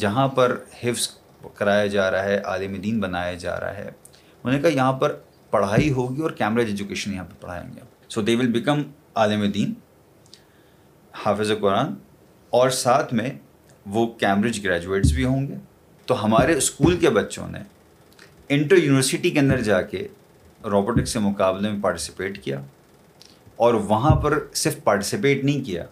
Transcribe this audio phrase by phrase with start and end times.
[0.00, 1.08] جہاں پر حفظ
[1.54, 5.16] کرایا جا رہا ہے، عالم دین بنایا جا رہا ہے، انہوں نے کہا یہاں پر
[5.52, 8.82] پڑھائی ہوگی اور کیمریج ایجوکیشن یہاں پہ پڑھائیں گے۔ سو دے ول بیکم
[9.14, 9.72] عالم دین،
[11.14, 11.94] حافظ قرآن،
[12.52, 13.30] اور ساتھ میں
[13.86, 15.54] وہ کیمبرج گریجویٹس بھی ہوں گے۔
[16.08, 17.58] تو ہمارے اسکول کے بچوں نے
[18.48, 20.06] انٹر یونیورسٹی کے اندر جا کے
[20.64, 22.60] روبوٹکس کے مقابلے میں پارٹیسپیٹ کیا،
[23.56, 25.84] اور وہاں پر صرف پارٹیسپیٹ نہیں کیا،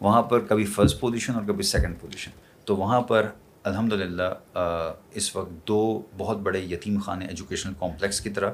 [0.00, 2.30] وہاں پر کبھی فرسٹ پوزیشن اور کبھی سیکنڈ پوزیشن
[2.64, 3.26] تو وہاں پر
[3.64, 4.58] الحمد للہ
[5.14, 8.50] اس وقت دو بہت بڑے یتیم خانے ایجوکیشنل کمپلیکس کی طرح،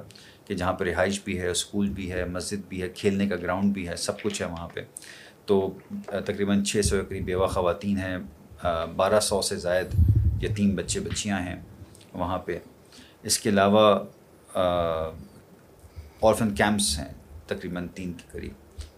[0.47, 3.73] کہ جہاں پہ رہائش بھی ہے، اسکول بھی ہے، مسجد بھی ہے، کھیلنے کا گراؤنڈ
[3.75, 4.81] بھی ہے، سب کچھ ہے وہاں پہ۔
[5.47, 8.19] تو تقریباً چھ سو کے قریب بیوہ خواتین ہیں
[8.97, 9.95] بارہ سو سے زائد
[10.43, 11.61] یتیم بچے، بچیاں ہیں
[12.15, 12.59] وہاں پہ۔
[13.23, 14.05] اس کے علاوہ
[16.21, 17.13] اورفن کیمپس ہیں
[17.47, 18.53] تقریباً تین کے قریب۔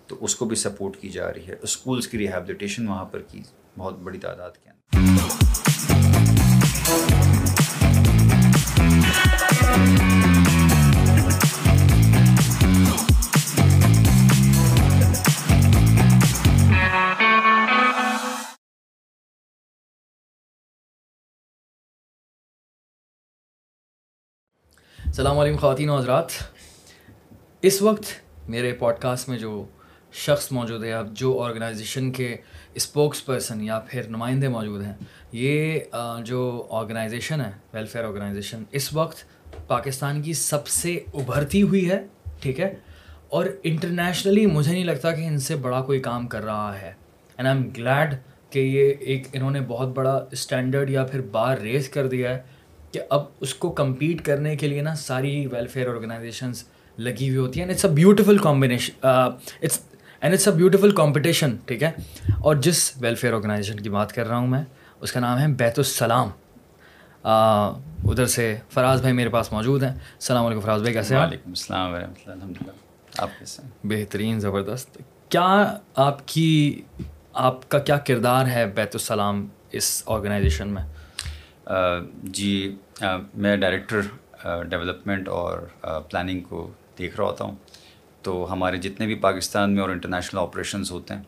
[0.07, 3.43] تو اس کو بھی سپورٹ کی جا رہی ہے۔ اسکولس کی ریہیبلیٹیشن وہاں پر کی
[3.79, 4.68] بہت بڑی تعداد کے اندر
[25.05, 26.27] السلام علیکم خواتین و حضرات۔
[27.63, 28.03] اس وقت
[28.49, 29.67] میرے پوڈ کاسٹ میں جو
[30.19, 32.37] شخص موجود ہے اب جو آرگنائزیشن کے
[32.75, 34.93] اسپوکس پرسن یا پھر نمائندے موجود ہیں،
[35.33, 35.79] یہ
[36.25, 39.25] جو آرگنائزیشن ہے ویلفیئر آرگنائزیشن اس وقت
[39.69, 42.01] پاکستان کی سب سے ابھرتی ہوئی ہے،
[42.41, 42.75] ٹھیک ہے؟
[43.29, 46.93] اور انٹرنیشنلی مجھے نہیں لگتا کہ ان سے بڑا کوئی کام کر رہا ہے۔
[47.39, 48.15] اینڈ آئی ایم گلیڈ
[48.51, 52.41] کہ یہ ایک، انہوں نے بہت بڑا اسٹینڈرڈ یا پھر بار ریز کر دیا ہے
[52.93, 56.63] کہ اب اس کو کمپیٹ کرنے کے لیے نا ساری ویلفیئر آرگنائزیشنز
[56.99, 59.79] لگی ہوئی ہوتی ہیں۔ And it's a beautiful combination it's
[60.21, 61.91] and it's a beautiful competition ٹھیک ہے؟
[62.41, 64.63] اور جس ویلفیئر آرگنائزیشن کی بات کر رہا ہوں میں
[65.01, 66.31] اس کا نام ہے بیت السلام۔
[67.25, 71.93] ادھر سے فراز بھائی میرے پاس موجود ہیں۔ السلام علیکم فراز بھائی کیسے وعلیکم السلام
[71.93, 72.73] ورحمۃ اللہ الحمد للہ۔
[73.19, 76.83] آپ کیسے بہترین زبردست۔ کیا آپ کی
[77.33, 80.83] آپ کا کیا کردار ہے بیت السلام اس آرگنائزیشن میں؟
[82.23, 82.77] جی
[83.35, 84.01] میں ڈائریکٹر
[84.69, 85.59] ڈیولپمنٹ اور
[86.11, 87.55] پلاننگ کو دیکھ رہا ہوتا ہوں۔
[88.23, 91.23] تو ہمارے جتنے بھی پاکستان میں اور انٹرنیشنل آپریشنز ہوتے ہیں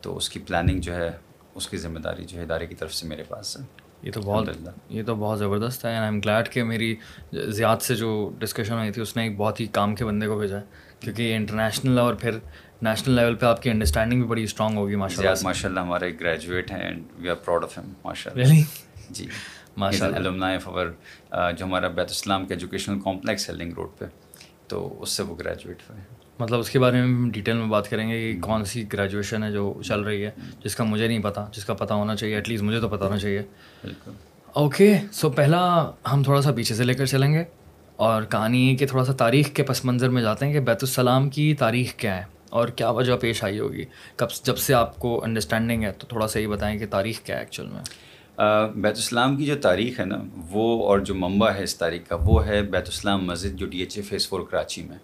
[0.00, 1.10] تو اس کی پلاننگ جو ہے
[1.54, 3.64] اس کی ذمہ داری جو ہے ادارے کی طرف سے میرے پاس ہے۔
[4.02, 4.48] یہ تو بہت
[4.90, 6.94] یہ تو بہت زبردست ہے آئی ایم گلیڈ کہ میری
[7.32, 10.38] زیاد سے جو ڈسکشن ہوئی تھی اس نے ایک بہت ہی کام کے بندے کو
[10.38, 10.64] بھیجا ہے
[11.00, 12.38] کیونکہ یہ انٹرنیشنل اور پھر
[12.82, 16.12] نیشنل لیول پہ آپ کی انڈرسٹینڈنگ بھی بڑی اسٹرانگ ہوگی ماشاء اللہ ماشاء اللہ ہمارے
[16.20, 18.62] گریجویٹ ہیں and we are proud of him ماشاء اللہ
[19.10, 19.26] جی۔
[19.76, 20.86] ماشاء اللہ فور
[21.30, 24.04] جو ہمارا بیت اسلام کا ایجوکیشنل کمپلیکس ہے لنگ روڈ پہ
[24.68, 26.00] تو اس سے وہ گریجویٹ ہوئے۔
[26.38, 29.50] مطلب اس کے بارے میں ڈیٹیل میں بات کریں گے کہ کون سی گریجویشن ہے
[29.52, 30.30] جو چل رہی ہے
[30.64, 33.04] جس کا مجھے نہیں پتا جس کا پتہ ہونا چاہیے ایٹ لیسٹ مجھے تو پتہ
[33.04, 33.42] ہونا چاہیے۔
[34.54, 37.44] اوکے سو پہلا ہم تھوڑا سا پیچھے سے لے کر چلیں گے
[37.96, 40.82] اور کہانی ہے کہ تھوڑا سا تاریخ کے پس منظر میں جاتے ہیں کہ بیت
[40.82, 43.84] السلام کی تاریخ کیا ہے اور کیا وجہ پیش آئی ہوگی۔
[44.16, 47.36] کب جب سے آپ کو انڈرسٹینڈنگ ہے تو تھوڑا سا یہ بتائیں کہ تاریخ کیا
[47.36, 47.82] ہے ایکچوئل میں۔
[48.74, 52.16] بیت السلام کی جو تاریخ ہے نا وہ اور جو منبع ہے اس تاریخ کا
[52.20, 54.96] وہ ہے بیت السلام مسجد جو D H A phase four Karachi میں۔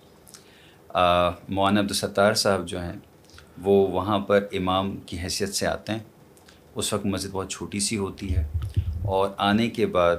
[0.95, 2.97] مولانا عبدالستار صاحب جو ہیں
[3.63, 5.99] وہ وہاں پر امام کی حیثیت سے آتے ہیں۔
[6.75, 8.47] اس وقت مسجد بہت چھوٹی سی ہوتی ہے
[9.05, 10.17] اور آنے کے بعد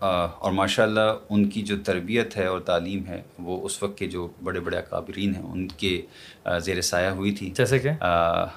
[0.00, 1.00] اور ماشاء اللہ
[1.30, 4.78] ان کی جو تربیت ہے اور تعلیم ہے وہ اس وقت کے جو بڑے بڑے
[4.78, 6.00] اکابرین ہیں ان کے
[6.58, 7.90] زیر سایہ ہوئی تھی۔ جیسے کہ؟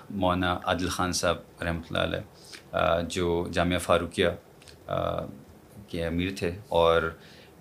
[0.09, 4.27] مولانا عادل خان صاحب رحمۃ اللہ علیہ جو جامعہ فاروقیہ
[5.87, 7.09] کے امیر تھے۔ اور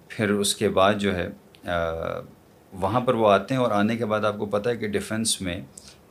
[0.09, 1.29] پھر اس کے بعد جو ہے
[2.73, 5.41] وہاں پر وہ آتے ہیں اور آنے کے بعد آپ کو پتہ ہے کہ ڈیفنس
[5.41, 5.61] میں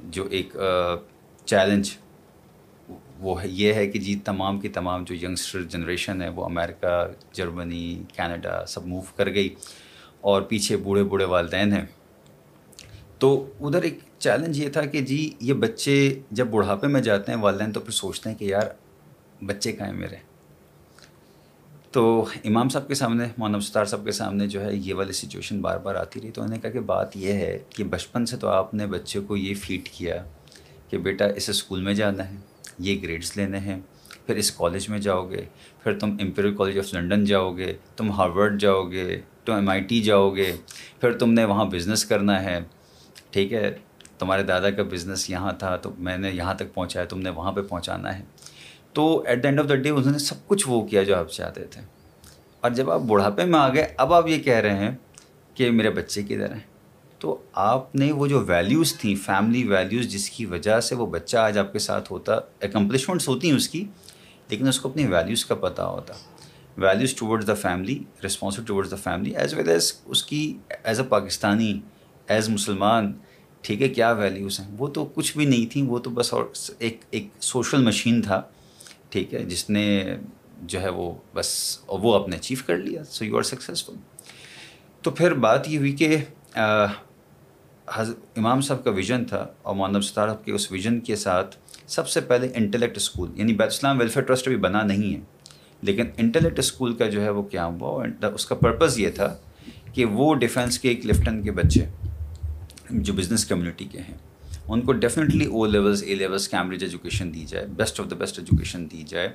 [0.09, 0.55] جو ایک
[1.47, 1.89] چیلنج
[3.19, 8.03] وہ یہ ہے کہ جی تمام کی تمام جو ینگسٹر جنریشن ہے، وہ امریکہ جرمنی
[8.15, 9.53] کینیڈا سب موو کر گئی
[10.21, 11.85] اور پیچھے بوڑھے بوڑھے والدین ہیں۔
[13.19, 13.29] تو
[13.59, 15.97] ادھر ایک چیلنج یہ تھا کہ جی یہ بچے
[16.31, 18.67] جب بڑھاپے میں جاتے ہیں، والدین تو پھر سوچتے ہیں کہ یار
[19.45, 20.15] بچے کہیں میرے؟
[21.91, 25.61] تو امام صاحب کے سامنے مولانا ستار صاحب کے سامنے جو ہے یہ والی سچویشن
[25.61, 28.37] بار بار آتی رہی۔ تو انہوں نے کہا کہ بات یہ ہے کہ بچپن سے
[28.37, 30.23] تو آپ نے بچے کو یہ فیڈ کیا
[30.89, 32.35] کہ بیٹا اس اسکول میں جانا ہے،
[32.79, 33.79] یہ گریڈس لینے ہیں،
[34.25, 35.45] پھر اس کالج میں جاؤ گے،
[35.83, 39.81] پھر تم امپیریل کالج آف لنڈن جاؤ گے، تم ہارورڈ جاؤ گے، تم ایم آئی
[39.81, 40.55] ٹی جاؤ گے،
[41.01, 42.59] پھر تم نے وہاں بزنس کرنا ہے۔
[43.29, 43.77] ٹھیک ہے،
[44.19, 47.51] تمہارے دادا کا بزنس یہاں تھا، تو میں نے یہاں تک پہنچایا، تم نے وہاں
[47.51, 48.23] پہ پہنچانا ہے۔
[48.97, 51.31] تو at the end of the day انہوں نے سب کچھ وہ کیا جو آپ
[51.31, 51.81] چاہتے تھے۔
[52.61, 54.91] اور جب آپ بڑھاپے میں آ گئے اب آپ یہ کہہ رہے ہیں
[55.53, 56.59] کہ میرے بچے کدھر ہیں؟
[57.19, 61.37] تو آپ نے وہ جو ویلیوز تھیں فیملی ویلیوز جس کی وجہ سے وہ بچہ
[61.37, 63.85] آج آپ کے ساتھ ہوتا اکمپلشمنٹس ہوتی ہیں اس کی،
[64.49, 66.13] لیکن اس کو اپنی ویلیوز کا پتہ ہوتا۔
[66.77, 71.05] Values towards the family responsible towards the family as well as اس کی ایز اے
[71.05, 71.79] پاکستانی
[72.27, 73.13] ایز مسلمان،
[73.61, 76.43] ٹھیک ہے، کیا ویلیوز ہیں؟ وہ تو کچھ بھی نہیں تھیں، وہ تو بس اور
[76.79, 78.41] ایک ایک سوشل مشین تھا۔
[79.11, 80.15] ٹھیک ہے، جس نے
[80.63, 81.49] جو ہے وہ بس
[81.89, 83.95] وہ اپنے اچیو کر لیا سو یو آر سکسیزفل
[85.03, 86.17] تو پھر بات یہ ہوئی کہ
[88.37, 91.55] امام صاحب کا ویژن تھا اور مولانا ستار صاحب کے اس ویژن کے ساتھ
[91.87, 95.19] سب سے پہلے انٹلیکٹ اسکول یعنی بیت اسلام ویلفیئر ٹرسٹ ابھی بنا نہیں ہے،
[95.83, 99.35] لیکن انٹلیکٹ اسکول کا جو ہے وہ کیا ہوا اس کا پرپز یہ تھا
[99.93, 101.85] کہ وہ ڈیفینس کے، ایک لفٹن کے بچے
[102.89, 104.17] جو بزنس کمیونٹی کے ہیں۔
[104.69, 108.39] ان کو definitely O levels A levels Cambridge education دی جائے best of the best
[108.39, 109.29] education دی جائے،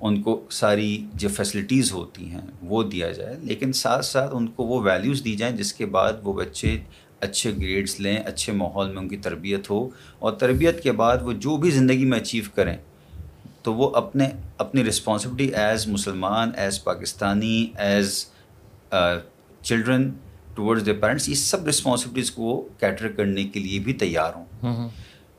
[0.00, 4.64] ان کو ساری جو فیسلٹیز ہوتی ہیں وہ دیا جائے، لیکن ساتھ ساتھ ان کو
[4.66, 6.76] وہ ویلیوز دی جائیں جس کے بعد وہ بچے
[7.20, 9.88] اچھے گریڈس لیں، اچھے ماحول میں ان کی تربیت ہو،
[10.18, 12.76] اور تربیت کے بعد وہ جو بھی زندگی میں اچیو کریں،
[13.62, 14.28] تو وہ اپنے،
[14.58, 18.24] اپنی رسپانسبلٹی ایز مسلمان as Pakistani as
[18.90, 20.10] children
[20.54, 24.88] towards the parents یہ سب رسپانسبلٹیز کو کیٹر کرنے کے لیے بھی تیار ہوں۔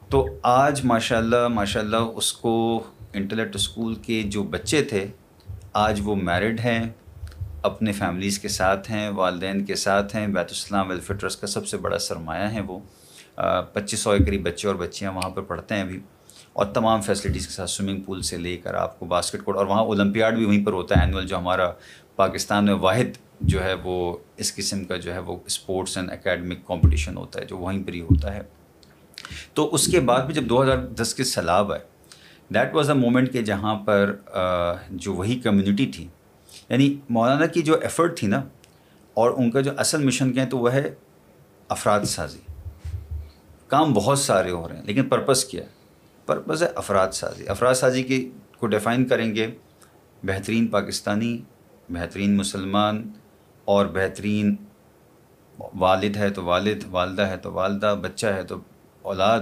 [0.09, 2.83] تو آج ماشاء اللہ ماشاء اللہ اس کو
[3.13, 5.05] انٹلیکٹ اسکول کے جو بچے تھے
[5.73, 6.89] آج وہ میرڈ ہیں
[7.61, 11.67] اپنے فیملیز کے ساتھ ہیں والدین کے ساتھ ہیں بیت السلام ویلفیئر ٹرسٹ کا سب
[11.67, 12.79] سے بڑا سرمایہ ہیں وہ۔
[13.73, 15.99] پچیس سو کے قریب بچے اور بچیاں وہاں پر پڑھتے ہیں ابھی۔
[16.53, 19.65] اور تمام فیسلٹیز کے ساتھ سوئمنگ پول سے لے کر آپ کو باسکٹ کورٹ اور
[19.65, 21.71] وہاں اولمپیاڈ بھی وہیں پر ہوتا ہے اینول جو ہمارا
[22.15, 23.95] پاکستان میں واحد جو ہے وہ
[24.37, 27.93] اس قسم کا جو ہے وہ اسپورٹس اینڈ اکیڈمک کمپٹیشن ہوتا ہے جو وہیں پر
[27.93, 28.41] ہی ہوتا ہے۔
[29.53, 31.83] تو اس کے بعد بھی جب دو ہزار دس کے سیلاب آئے
[32.53, 34.15] دیٹ واز اے مومنٹ کہ جہاں پر
[34.89, 36.07] جو وہی کمیونٹی تھی
[36.69, 38.41] یعنی مولانا کی جو ایفرٹ تھی نا،
[39.13, 40.93] اور ان کا جو اصل مشن کیا ہے تو وہ ہے
[41.69, 42.39] افراد سازی۔
[43.67, 45.69] کام بہت سارے ہو رہے ہیں، لیکن پرپز کیا ہے؟
[46.27, 48.29] پرپز ہے افراد سازی۔ افراد سازی کی
[48.59, 49.47] کو ڈیفائن کریں گے،
[50.23, 51.37] بہترین پاکستانی،
[51.89, 53.03] بہترین مسلمان
[53.65, 54.55] اور بہترین
[55.75, 58.55] والد ہے تو والد والدہ ہے تو والدہ بچہ ہے تو
[59.01, 59.39] اولاد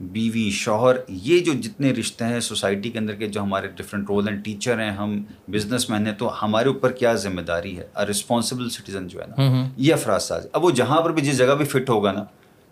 [0.00, 4.28] بیوی شوہر یہ جو جتنے رشتے ہیں سوسائٹی کے اندر کے جو ہمارے ڈفرینٹ رول
[4.28, 8.70] ہیں ٹیچر ہیں ہم بزنس مین ہیں تو ہمارے اوپر کیا ذمہ داری ہے؟ رسپانسبل
[8.70, 11.64] سٹیزن جو ہے نا یہ افراد ساز اب وہ جہاں پر بھی جس جگہ بھی
[11.64, 12.24] فٹ ہوگا نا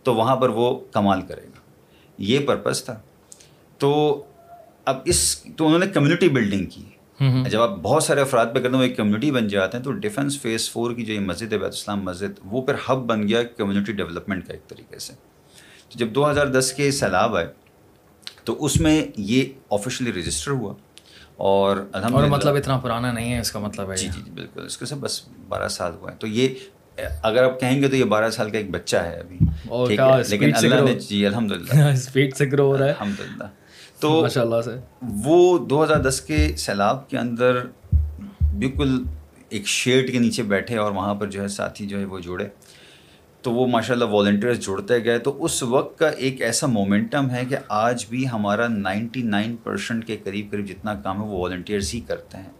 [0.03, 1.61] تو وہاں پر وہ کمال کرے گا۔
[2.19, 3.01] یہ پرپز تھا۔
[3.79, 4.23] تو
[4.85, 6.83] اب اس تو انہوں نے کمیونٹی بلڈنگ کی۔
[7.51, 9.93] جب آپ بہت سارے افراد پہ کرتے ہیں وہ ایک کمیونٹی بن جاتے ہیں تو
[9.93, 13.29] ڈیفینس فیس فور کی جو یہ مسجد ہے بیت اسلام مسجد وہ پھر ہب بن
[13.29, 15.13] گیا کمیونٹی ڈیولپمنٹ کا ایک طریقے سے۔
[15.89, 17.47] تو جب دو ہزار دس کے سیلاب آئے
[18.45, 20.75] تو اس میں یہ آفیشلی رجسٹر ہوا۔
[21.37, 24.79] اور الحمد مطلب اتنا پرانا نہیں ہے اس کا مطلب ہے جی جی بالکل۔ اس
[24.79, 26.49] کے سے بس بارہ سال ہوا ہے۔ تو یہ
[27.23, 29.39] اگر آپ کہیں گے تو یہ بارہ سال کا ایک بچہ ہے ابھی۔
[30.29, 33.45] لیکن اللہ نے جی الحمد للہ اسپیڈ سے گرو ہو رہا ہے۔ الحمد للہ
[34.01, 34.71] تو ماشاء اللہ سے۔
[35.25, 37.59] وہ دو ہزار دس کے سیلاب کے اندر
[38.59, 39.03] بالکل
[39.49, 42.49] ایک شیڈ کے نیچے بیٹھے اور وہاں پر جو ہے ساتھی جو ہے وہ جوڑے
[43.43, 47.45] تو وہ ماشاء اللہ والنٹیئرس جڑتے گئے۔ تو اس وقت کا ایک ایسا مومنٹم ہے
[47.49, 51.95] کہ آج بھی ہمارا نائنٹی نائن پرسینٹ کے قریب قریب جتنا کام ہے وہ والنٹیئرس
[51.95, 52.51] ہی کرتے ہیں۔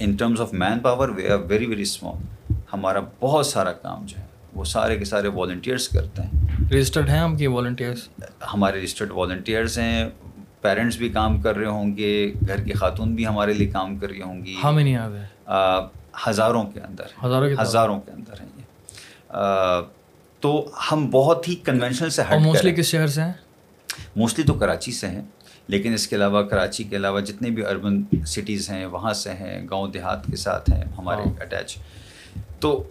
[0.00, 4.26] In terms of manpower we are very very small ہمارا بہت سارا کام جو ہے
[4.54, 6.30] وہ سارے کے سارے والنٹیئرس کرتے ہیں۔
[6.72, 8.08] رجسٹرڈ ہیں ہم کی والنٹیئرس
[8.54, 10.10] ہمارے رجسٹرڈ والنٹیئرس ہیں۔
[10.64, 12.12] پیرنٹس بھی کام کر رہے ہوں گے
[12.48, 15.24] گھر کی خاتون بھی ہمارے لیے کام کر رہی ہوں گی۔ ہاں میں نہیں
[16.28, 19.80] ہزاروں کے اندر۔ ہزاروں ہزاروں کے اندر ہیں یہ۔
[20.42, 20.50] تو
[20.92, 23.32] ہم بہت ہی کنونشنل سے ہٹ موسٹلی کس شہر سے ہیں؟
[24.16, 25.22] موسٹلی تو کراچی سے ہیں
[25.68, 29.56] لیکن اس کے علاوہ کراچی کے علاوہ جتنے بھی اربن سٹیز ہیں وہاں سے ہیں
[29.70, 31.76] گاؤں دیہات کے ساتھ ہیں ہمارے اٹیچ
[32.60, 32.82] تو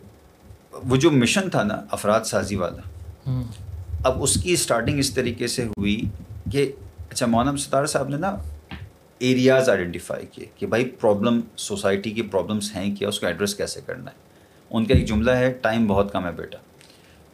[0.83, 3.31] وہ جو مشن تھا نا افراد سازی والا
[4.03, 6.01] اب اس کی اسٹارٹنگ اس طریقے سے ہوئی
[6.51, 6.71] کہ
[7.13, 8.37] اچھا مولانا ستار صاحب نے نا
[9.19, 13.79] ایریاز آئیڈینٹیفائی کیے کہ بھائی پرابلم سوسائٹی کی پرابلمس ہیں کیا اس کو ایڈریس کیسے
[13.85, 14.15] کرنا ہے؟
[14.69, 16.57] ان کا ایک جملہ ہے ٹائم بہت کم ہے بیٹا۔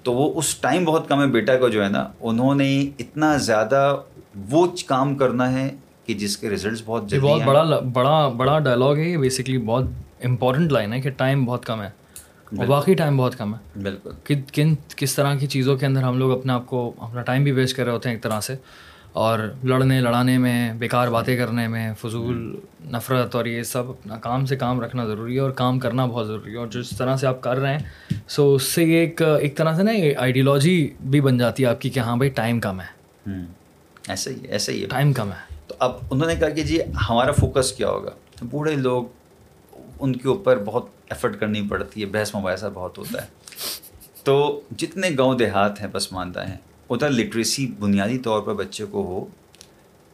[0.03, 3.37] تو وہ اس ٹائم بہت کم ہے بیٹا کو جو ہے نا انہوں نے اتنا
[3.37, 3.97] زیادہ
[4.49, 5.69] وہ کام کرنا ہے
[6.05, 9.83] کہ جس کے ریزلٹس بہت جلدی بہت بڑا بڑا بڑا ڈائلاگ ہے یہ بیسکلی بہت
[10.23, 11.89] امپورٹنٹ لائن ہے کہ ٹائم بہت کم ہے۔
[12.57, 16.17] اور باقی ٹائم بہت کم ہے۔ بالکل۔ کن کس طرح کی چیزوں کے اندر ہم
[16.17, 18.55] لوگ اپنے آپ کو اپنا ٹائم بھی ویسٹ کر رہے ہوتے ہیں ایک طرح سے۔
[19.13, 24.45] اور لڑنے لڑانے میں بیکار باتیں کرنے میں فضول نفرت اور یہ سب اپنا کام
[24.45, 27.27] سے کام رکھنا ضروری ہے اور کام کرنا بہت ضروری ہے اور جس طرح سے
[27.27, 27.79] آپ کر رہے ہیں
[28.27, 31.67] سو اس سے یہ ایک ایک طرح سے نا یہ آئیڈیالوجی بھی بن جاتی ہے
[31.67, 33.29] آپ کی کہ ہاں بھائی ٹائم کم ہے۔
[34.07, 37.31] ایسے ہی ایسے ہی ٹائم کم ہے۔ تو اب انہوں نے کہا کہ جی ہمارا
[37.31, 38.11] فوکس کیا ہوگا؟
[38.41, 39.03] بوڑھے لوگ
[39.99, 43.27] ان کے اوپر بہت ایفرٹ کرنی پڑتی ہے بحث مباحثہ بہت ہوتا ہے۔
[44.23, 46.57] تو جتنے گاؤں دیہات ہیں پسماندہ ہیں
[46.89, 49.25] ادھر لٹریسی بنیادی طور پر بچے کو ہو،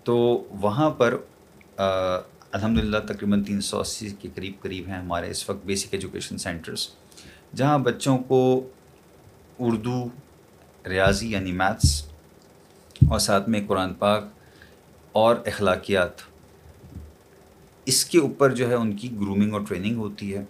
[0.03, 0.15] تو
[0.61, 1.15] وہاں پر
[1.77, 6.37] الحمد للہ تقریباً تین سو اسی کے قریب قریب ہیں ہمارے اس وقت بیسک ایجوکیشن
[6.37, 6.87] سینٹرز
[7.55, 8.69] جہاں بچوں کو
[9.59, 10.03] اردو،
[10.85, 12.01] ریاضی یعنی میتھس
[13.09, 14.23] اور ساتھ میں قرآن پاک
[15.11, 16.21] اور اخلاقیات،
[17.87, 20.43] اس کے اوپر جو ہے ان کی گرومنگ اور ٹریننگ ہوتی ہے۔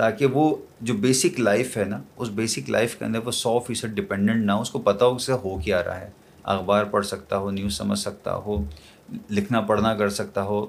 [0.00, 3.86] تاکہ وہ جو بیسک لائف ہے نا، اس بیسک لائف کے اندر وہ سو فیصد
[3.94, 6.10] ڈپینڈنٹ نہ ہو، اس کو پتہ ہو اسے ہو کیا رہا ہے۔
[6.42, 8.64] اخبار پڑھ سکتا ہو نیوز سمجھ سکتا ہو،
[9.30, 10.66] لکھنا پڑھنا کر سکتا ہو،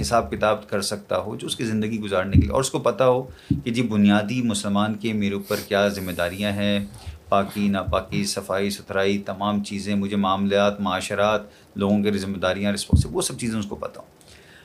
[0.00, 2.78] حساب کتاب کر سکتا ہو، جو اس کی زندگی گزارنے کے لیے۔ اور اس کو
[2.78, 3.22] پتہ ہو
[3.64, 6.86] کہ جی بنیادی مسلمان کے میرے اوپر کیا ذمہ داریاں ہیں۔
[7.28, 11.40] پاکی، ناپاکی، صفائی، ستھرائی، تمام چیزیں مجھے معاملات، معاشرات،
[11.76, 14.06] لوگوں کے ذمہ داریاں رسپانسب وہ سب چیزیں اس کو پتہ ہوں۔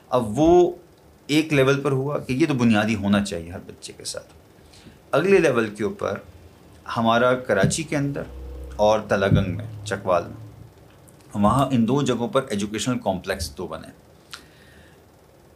[0.08, 0.72] اب وہ
[1.30, 4.26] ایک لیول پر ہوا کہ یہ تو بنیادی ہونا چاہیے ہر بچے کے ساتھ۔
[5.12, 6.18] اگلے لیول کے اوپر
[6.96, 8.22] ہمارا کراچی کے اندر
[8.76, 10.50] اور تلاگنگ میں، چکوال میں۔
[11.34, 13.88] وہاں ان دو جگہوں پر ایجوکیشنل کمپلیکس دو بنے۔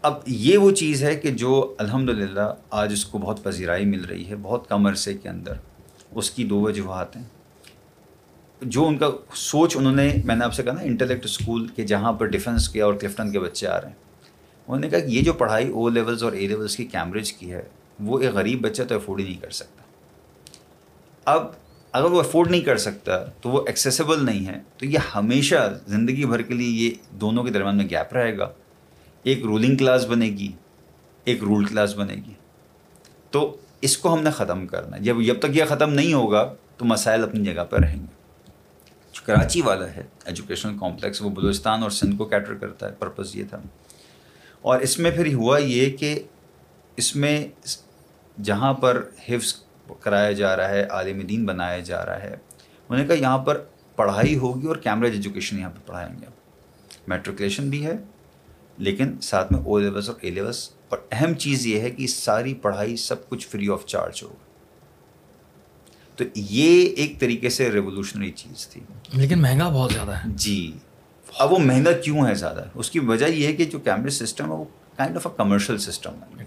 [0.02, 4.04] اب یہ وہ چیز ہے کہ جو الحمد للہ آج اس کو بہت پذیرائی مل
[4.04, 5.52] رہی ہے، بہت کم عرصے کے اندر۔
[6.10, 7.24] اس کی دو وجوہات ہیں۔
[8.62, 11.86] جو ان کا سوچ انہوں نے، میں نے آپ سے کہا نا انٹلیکٹ اسکول کے
[11.86, 14.03] جہاں پر ڈیفنس کے اور کلفٹن کے بچے آ رہے ہیں۔
[14.68, 17.52] انہوں نے کہا کہ یہ جو پڑھائی او لیولز اور اے لیولز کی کیمبرج کی
[17.52, 17.62] ہے،
[18.00, 19.82] وہ ایک غریب بچہ تو افورڈ ہی نہیں کر سکتا۔
[21.24, 21.46] اب
[21.92, 26.26] اگر وہ افورڈ نہیں کر سکتا تو وہ ایکسیسیبل نہیں ہے۔ تو یہ ہمیشہ زندگی
[26.26, 28.48] بھر کے لیے یہ دونوں کے درمیان میں گیپ رہے گا۔
[29.22, 30.52] ایک رولنگ کلاس بنے گی،
[31.24, 32.32] ایک رول کلاس بنے گی۔
[33.30, 36.54] تو اس کو ہم نے ختم کرنا ہے۔ جب جب تک یہ ختم نہیں ہوگا
[36.76, 38.14] تو مسائل اپنی جگہ پہ رہیں گے۔
[39.12, 43.36] جو کراچی والا ہے ایجوکیشنل کمپلیکس وہ بلوچستان اور سندھ کو کیٹر کرتا ہے پرپز
[43.36, 43.60] یہ تھا۔
[44.64, 46.22] اور اس میں پھر ہوا یہ کہ
[46.96, 47.48] اس میں
[48.42, 49.54] جہاں پر حفظ
[50.00, 52.34] کرایا جا رہا ہے عالم دین بنایا جا رہا ہے
[52.88, 53.64] انہوں نے کہا یہاں پر
[53.96, 56.26] پڑھائی ہوگی اور کیمریج ایجوکیشن یہاں پہ پڑھائیں گے۔
[57.06, 57.92] میٹریکولیشن بھی ہے
[58.78, 62.54] لیکن ساتھ میں او لیولس اور اے لیولس اور اہم چیز یہ ہے کہ ساری
[62.54, 64.44] پڑھائی سب کچھ فری آف چارج ہوگا۔
[66.16, 68.80] تو یہ ایک طریقے سے ریولیوشنری چیز تھی۔
[69.12, 70.72] لیکن مہنگا بہت زیادہ ہے۔ جی۔
[71.38, 74.44] اب وہ مہنگا کیوں ہے زیادہ؟ اس کی وجہ یہ ہے کہ جو کیمرے سسٹم
[74.44, 74.64] ہے وہ
[74.96, 76.44] kind of a commercial system ہے۔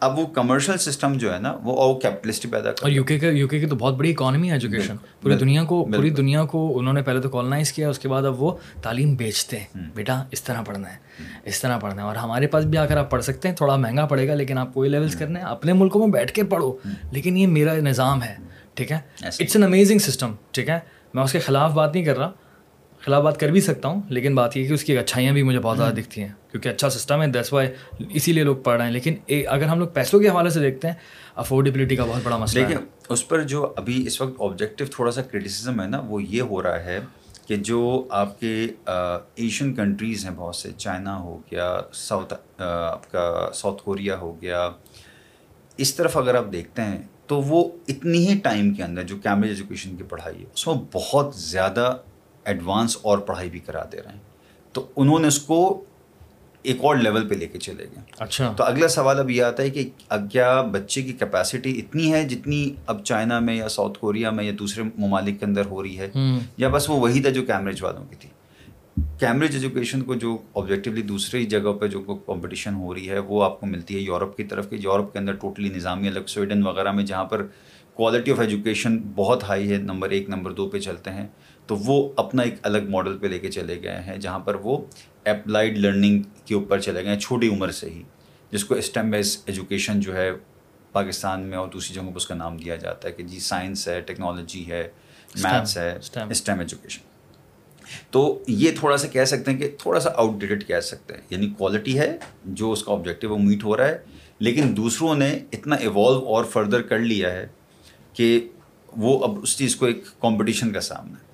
[0.00, 3.26] اب وہ کمرشل سسٹم جو ہے نا وہ او کیپٹلسٹ پیدا اور یو کے کا
[3.26, 6.78] یو کے کی تو بہت بڑی اکانومی ہے ایجوکیشن پوری دنیا کو پوری دنیا کو
[6.78, 10.24] انہوں نے پہلے تو کالونائز کیا اس کے بعد اب وہ تعلیم بیچتے ہیں۔ بیٹا
[10.30, 10.96] اس طرح پڑھنا ہے۔
[11.44, 13.76] اس طرح پڑھنا ہے۔ اور ہمارے پاس بھی آ کر آپ پڑھ سکتے ہیں تھوڑا
[13.76, 16.76] مہنگا پڑے گا لیکن آپ کوئی لیولس کرنے ہیں اپنے ملکوں میں بیٹھ کے پڑھو۔
[17.10, 18.34] لیکن یہ میرا نظام ہے۔
[18.74, 18.98] ٹھیک ہے؟
[19.44, 20.78] اٹس این امیزنگ سسٹم ٹھیک ہے؟
[21.14, 22.30] میں اس کے خلاف بات نہیں کر رہا۔
[23.00, 25.58] خلاف بات کر بھی سکتا ہوں لیکن بات یہ کہ اس کی اچھائیاں بھی مجھے
[25.58, 27.68] بہت زیادہ دکھتی ہیں کیونکہ اچھا سسٹم ہے دیٹس وائی
[28.10, 29.14] اسی لیے لوگ پڑھ رہے ہیں۔ لیکن
[29.48, 30.94] اگر ہم لوگ پیسوں کے حوالے سے دیکھتے ہیں
[31.34, 32.74] افورڈیبلٹی کا بہت بڑا مسئلہ ہے۔
[33.08, 36.62] اس پر جو ابھی اس وقت آبجیکٹیو تھوڑا سا کرٹیسزم ہے نا وہ یہ ہو
[36.62, 36.98] رہا ہے
[37.46, 43.50] کہ جو آپ کے ایشین کنٹریز ہیں بہت سے چائنا ہو گیا ساؤتھ آپ کا
[43.54, 44.68] ساؤتھ کوریا ہو گیا۔
[45.76, 49.50] اس طرف اگر آپ دیکھتے ہیں تو وہ اتنی ہی ٹائم کے اندر جو کیمبرج
[49.50, 51.96] ایجوکیشن کی پڑھائی ہے اس میں بہت زیادہ
[52.44, 54.20] ایڈوانس اور پڑھائی بھی کرا دے رہے ہیں۔
[54.72, 55.84] تو انہوں نے اس کو
[56.62, 59.62] ایک اور لیول پہ لے کے چلے گئے۔ اچھا۔ تو اگلا سوال اب یہ آتا
[59.62, 59.90] ہے کہ
[60.30, 64.52] کیا بچے کی کیپیسٹی اتنی ہے جتنی اب چائنا میں یا ساؤتھ کوریا میں یا
[64.58, 66.10] دوسرے ممالک کے اندر ہو رہی ہے؟
[66.56, 68.28] یا بس وہ وہی تھا جو کیمبرج والوں کی تھی۔
[69.18, 73.60] کیمبرج ایجوکیشن کو جو آبجیکٹیولی دوسری جگہ پہ جو کمپٹیشن ہو رہی ہے وہ آپ
[73.60, 76.92] کو ملتی ہے یورپ کی طرف کہ یورپ کے اندر ٹوٹلی نظامی الگ سویڈن وغیرہ
[76.92, 77.46] میں جہاں پر
[78.00, 81.26] کوالٹی آف ایجوکیشن بہت ہائی ہے نمبر ایک نمبر دو پہ چلتے ہیں۔
[81.66, 84.84] تو وہ اپنا ایک الگ ماڈل پہ لے کے چلے گئے ہیں جہاں پر وہ
[85.24, 88.02] اپلائڈ لرننگ کے اوپر چلے گئے ہیں چھوٹی عمر سے ہی۔
[88.50, 90.30] جس کو اسٹیم بیس ایجوکیشن جو ہے
[90.92, 93.88] پاکستان میں اور دوسری جگہوں پہ اس کا نام دیا جاتا ہے کہ جی سائنس
[93.88, 94.88] ہے ٹیکنالوجی ہے
[95.34, 95.98] میتھس ہے
[96.30, 97.00] اسٹیم ایجوکیشن
[98.10, 101.20] تو یہ تھوڑا سا کہہ سکتے ہیں کہ تھوڑا سا آؤٹ ڈیٹڈ کہہ سکتے ہیں۔
[101.30, 103.98] یعنی کوالٹی ہے جو اس کا آبجیکٹیو وہ میٹ ہو رہا ہے۔
[104.38, 107.46] لیکن دوسروں نے اتنا ایوالو اور فردر کر لیا ہے
[108.12, 108.48] کہ
[108.96, 111.28] وہ اب اس چیز کو ایک کمپٹیشن کا سامنا ہے۔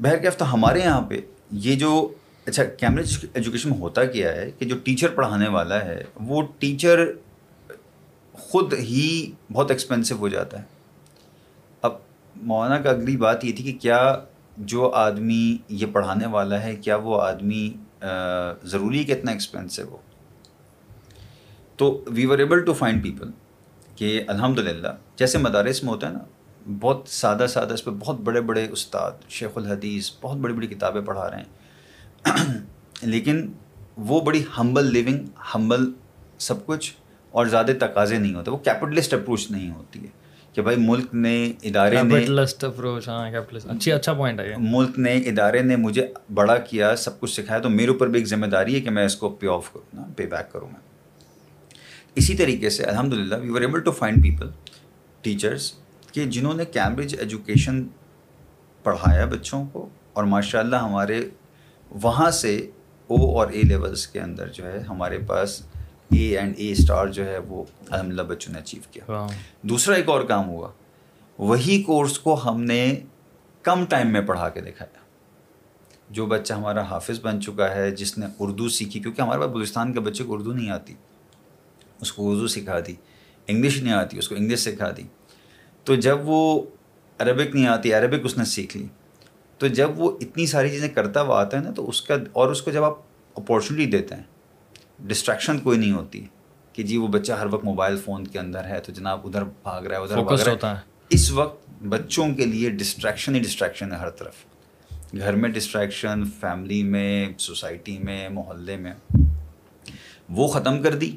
[0.00, 2.12] بہر کے تو ہمارے یہاں پہ یہ جو
[2.46, 7.04] اچھا کیمبرج ایجوکیشن میں ہوتا کیا ہے کہ جو ٹیچر پڑھانے والا ہے، وہ ٹیچر
[8.32, 10.64] خود ہی بہت ایکسپینسو ہو جاتا ہے۔
[11.82, 11.92] اب
[12.36, 14.16] مولانا کا اگلی بات یہ تھی کہ کیا
[14.56, 17.68] جو آدمی یہ پڑھانے والا ہے، کیا وہ آدمی
[18.64, 19.96] ضروری کہ اتنا ایکسپینسو ہو؟
[21.76, 23.30] تو we were able to find people
[23.96, 26.18] کہ الحمد للہ جیسے مدارس میں ہوتا ہے نا
[26.80, 31.00] بہت سادہ سادہ اس پہ بہت بڑے بڑے استاد شیخ الحدیث بہت بڑی بڑی کتابیں
[31.00, 32.54] پڑھا رہے ہیں۔
[33.02, 33.46] لیکن
[33.96, 35.24] وہ بڑی ہمبل لیونگ
[35.54, 35.90] ہمبل
[36.38, 36.92] سب کچھ
[37.30, 40.08] اور زیادہ تقاضے نہیں ہوتے وہ کیپٹلسٹ اپروچ نہیں ہوتی ہے
[40.54, 42.24] کہ بھائی ملک نے ادارے نے
[42.64, 43.30] اپروچ ہاں
[43.64, 47.68] اچھی اچھا پوائنٹ ہے ملک نے ادارے نے مجھے بڑا کیا سب کچھ سکھایا تو
[47.68, 50.04] میرے اوپر بھی ایک ذمہ داری ہے کہ میں اس کو پے آف کروں نا
[50.16, 50.93] پے بیک کروں میں۔
[52.14, 54.50] اسی طریقے سے الحمد للہ we were able to find people
[55.20, 55.72] teachers
[56.12, 57.86] کہ جنہوں نے کیمبرج ایجوکیشن
[58.82, 61.28] پڑھایا بچوں کو اور ماشاء اللہ ہمارے
[61.90, 62.70] وہاں سے
[63.06, 65.62] او اور اے لیولس کے اندر جو ہے ہمارے پاس
[66.10, 69.26] اے اینڈ اے اسٹار جو ہے وہ الحمد للہ بچوں نے اچیو کیا۔
[69.62, 70.70] دوسرا ایک اور کام ہوا۔
[71.38, 72.96] وہی کورس کو ہم نے
[73.62, 74.98] کم ٹائم میں پڑھا کے دکھایا۔
[76.10, 79.92] جو بچہ ہمارا حافظ بن چکا ہے جس نے اردو سیکھی کیونکہ ہمارے پاس بلوچستان
[79.92, 80.94] کے بچے کو اردو نہیں آتی۔
[82.04, 82.94] اس کو اردو سکھا دی
[83.48, 85.02] انگلش نہیں آتی اس کو انگلش سکھا دی۔
[85.84, 86.62] تو جب وہ
[87.18, 88.86] عربک نہیں آتی عربک اس نے سیکھ لی۔
[89.58, 92.48] تو جب وہ اتنی ساری چیزیں کرتا ہوا آتا ہے نا تو اس کا اور
[92.48, 92.98] اس کو جب آپ
[93.34, 94.22] اپارچونیٹی دیتے ہیں
[95.00, 96.26] ڈسٹریکشن کوئی نہیں ہوتی۔
[96.72, 99.82] کہ جی وہ بچہ ہر وقت موبائل فون کے اندر ہے تو جناب ادھر بھاگ
[99.82, 100.80] رہا ہے ادھر بھاگ رہا ہوتا ہے۔
[101.10, 104.34] اس وقت بچوں کے لیے ڈسٹریکشن ہی ڈسٹریکشن ہے ہر طرف۔
[105.18, 108.94] گھر میں ڈسٹریکشن فیملی میں سوسائٹی میں محلے میں۔
[110.28, 111.16] وہ ختم کر دی۔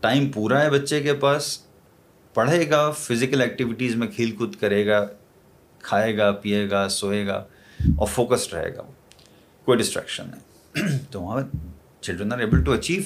[0.00, 1.58] ٹائم پورا ہے بچے کے پاس،
[2.34, 5.06] پڑھے گا فزیکل ایکٹیویٹیز میں کھیل کود کرے گا،
[5.78, 7.44] کھائے گا، پیے گا، سوئے گا
[7.96, 8.82] اور فوکسڈ رہے گا
[9.66, 11.42] کوئی ڈسٹریکشن نہیں۔ تو وہاں
[12.00, 13.02] children are able to achieve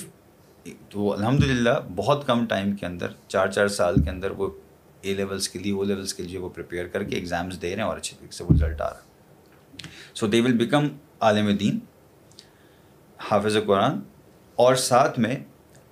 [0.89, 4.49] تو الحمد للہ بہت کم ٹائم کے اندر، چار چار سال کے اندر وہ
[5.01, 7.83] اے لیولس کے لیے او لیولس کے لیے وہ پریپیئر کر کے ایگزامس دے رہے
[7.83, 10.89] ہیں اور اچھے طریقے سے وہ رزلٹ آ رہا ہے۔ سو دے ول بیکم
[11.21, 11.79] عالم دین،
[13.19, 13.99] حافظ قرآن
[14.59, 15.37] اور ساتھ میں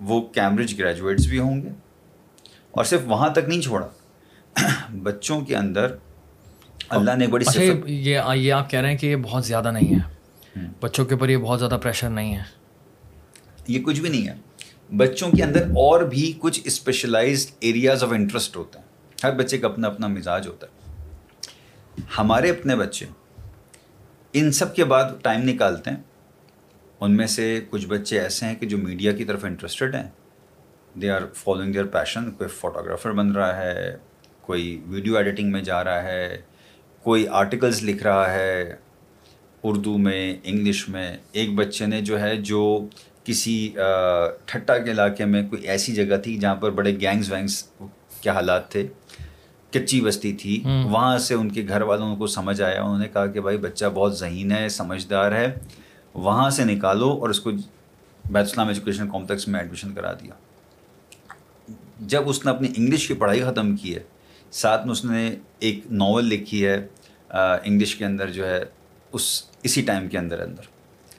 [0.03, 1.69] وہ کیمبرج گریجویٹس بھی ہوں گے
[2.71, 3.87] اور صرف وہاں تک نہیں چھوڑا
[5.03, 5.95] بچوں کے اندر
[6.89, 9.99] اللہ نے بڑی اچھا یہ یہ آپ کہہ رہے ہیں کہ یہ بہت زیادہ نہیں
[9.99, 10.13] ہے۔
[10.79, 12.43] بچوں کے اوپر یہ بہت زیادہ پریشر نہیں ہے۔
[13.67, 14.33] یہ کچھ بھی نہیں ہے۔
[14.97, 18.85] بچوں کے اندر اور بھی کچھ اسپیشلائزڈ ایریاز آف انٹرسٹ ہوتے ہیں۔
[19.23, 21.01] ہر بچے کا اپنا اپنا مزاج ہوتا ہے۔
[22.17, 23.05] ہمارے اپنے بچے
[24.33, 25.97] ان سب کے بعد ٹائم نکالتے ہیں۔
[27.03, 30.09] ان میں سے کچھ بچے ایسے ہیں کہ جو میڈیا کی طرف انٹرسٹڈ ہیں۔
[31.01, 33.95] They are following their passion کوئی فوٹوگرافر بن رہا ہے
[34.41, 36.37] کوئی ویڈیو ایڈیٹنگ میں جا رہا ہے
[37.03, 38.75] کوئی آرٹیکلس لکھ رہا ہے۔
[39.63, 42.87] اردو میں انگلش میں ایک بچے نے جو ہے جو
[43.23, 43.55] کسی
[44.45, 47.63] ٹھٹا کے علاقے میں کوئی ایسی جگہ تھی جہاں پر بڑے گینگز وینگس
[48.21, 48.87] کے حالات تھے
[49.71, 53.25] کچی بستی تھی۔ وہاں سے ان کے گھر والوں کو سمجھ آیا انہوں نے کہا
[53.25, 55.51] کہ بھائی بچہ بہت ذہین ہے سمجھدار ہے۔
[56.13, 57.51] وہاں سے نکالو اور اس کو
[58.29, 60.33] بیت اسلام ایجوکیشن کمپلیکس میں ایڈمیشن کرا دیا۔
[61.99, 63.99] جب اس نے اپنی انگلش کی پڑھائی ختم کی ہے
[64.51, 66.87] ساتھ میں اس نے ایک ناول لکھی ہے
[67.63, 68.63] انگلش کے اندر جو ہے
[69.11, 70.61] اس اسی ٹائم کے اندر اندر۔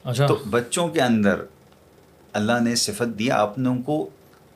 [0.05, 1.45] اچھا۔ تو بچوں کے اندر
[2.33, 4.11] اللہ نے صفت دیا آپ نے ان کو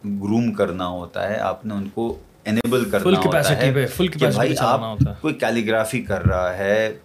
[0.04, 3.72] گروم کرنا ہوتا ہے آپ نے ان کو انیبل کرنا ہوتا ہے
[4.08, 4.80] کہ بھائی آپ
[5.20, 6.98] کوئی کیلیگرافی کر رہا ہے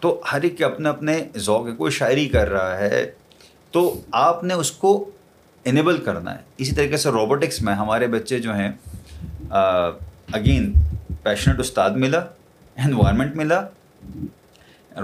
[0.00, 3.10] تو ہر ایک کے اپنے اپنے ذوق ہے، کوئی شاعری کر رہا ہے،
[3.70, 5.10] تو آپ نے اس کو
[5.64, 8.70] انیبل کرنا ہے۔ اسی طریقے سے روبوٹکس میں ہمارے بچے جو ہیں
[9.50, 10.72] اگین
[11.22, 12.18] پیشنٹ استاد ملا
[12.84, 13.60] انوائرمنٹ ملا۔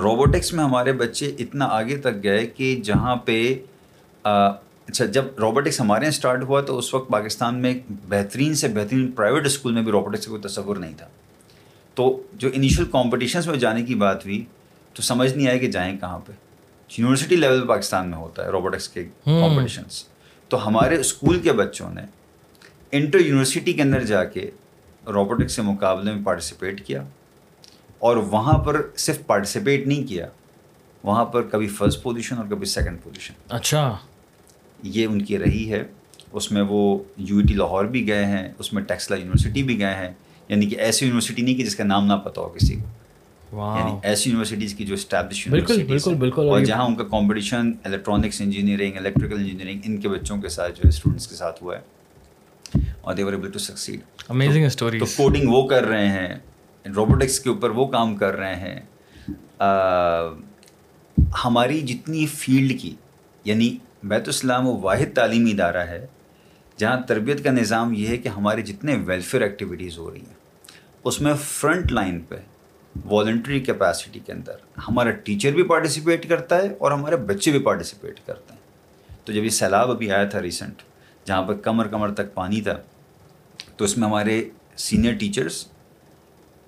[0.03, 3.55] روبوٹکس میں ہمارے بچے اتنا آگے تک گئے کہ جہاں پہ
[4.23, 7.75] اچھا جب روبوٹکس ہمارے یہاں اسٹارٹ ہوا تو اس وقت پاکستان میں
[8.09, 11.07] بہترین سے بہترین پرائیویٹ اسکول میں بھی روبوٹکس کا کوئی تصور نہیں تھا۔
[11.95, 14.45] تو جو انیشیل کمپٹیشنس میں جانے کی بات ہوئی
[14.95, 16.33] تو سمجھ نہیں آیا کہ جائیں کہاں پہ۔
[16.99, 20.05] یونیورسٹی لیول پاکستان میں ہوتا ہے روبوٹکس کے کمپٹیشنس
[20.49, 22.03] تو ہمارے اسکول کے بچوں نے
[22.93, 24.51] انٹر یونیورسٹی کے اندر جا کے
[25.07, 27.03] روبوٹکس کے مقابلے میں پارٹیسپیٹ کیا
[27.99, 30.27] اور وہااں پر صرف پارٹیسپیٹ نہیں کیا
[31.03, 33.97] وہاں پر کبھی فرسٹ پوزیشن اور کبھی سیکنڈ پوزیشن اچھا۔
[34.83, 35.83] یہ ان کی رہی ہے۔
[36.33, 39.95] اس میں وہ یو ٹی لاہور بھی گئے ہیں اس میں ٹیکسلا یونیورسٹی بھی گئے
[39.95, 40.11] ہیں
[40.49, 42.87] یعنی کہ ایسی یونیورسٹی نہیں کہ جس کا نام نہ پتہ ہو کسی کو۔
[43.55, 45.49] یعنی ایسی یونیورسٹیز کی جو اسٹیبلش
[46.19, 50.73] بالکل اور جہاں ان کا competition electronics engineering electrical engineering ان کے بچوں کے ساتھ
[50.73, 55.07] جو ہے اسٹوڈنٹس کے ساتھ ہوا ہے اور they were able to succeed amazing story تو
[55.17, 56.35] کوڈنگ وہ کر رہے ہیں
[56.85, 58.81] روبوٹکس کے اوپر وہ کام کر رہے ہیں
[61.45, 62.95] ہماری جتنی فیلڈ کی
[63.45, 66.07] یعنی بیت السلام وہ واحد تعلیمی ادارہ ہے
[66.79, 70.43] جہاں تربیت کا نظام یہ ہے کہ ہمارے جتنے ویلفیئر ایکٹیویٹیز ہو رہی ہیں
[71.05, 72.37] اس میں فرنٹ لائن پہ
[73.11, 74.57] والنٹری کیپیسٹی کے اندر
[74.89, 78.61] ہمارا ٹیچر بھی پارٹیسپیٹ کرتا ہے اور ہمارے بچے بھی پارٹیسپیٹ کرتے ہیں۔
[79.25, 80.83] تو جب یہ سیلاب ابھی آیا تھا ریسنٹ
[81.27, 82.77] جہاں پہ کمر کمر تک پانی تھا،
[83.77, 84.43] تو اس میں ہمارے
[84.77, 85.65] سینئر ٹیچرس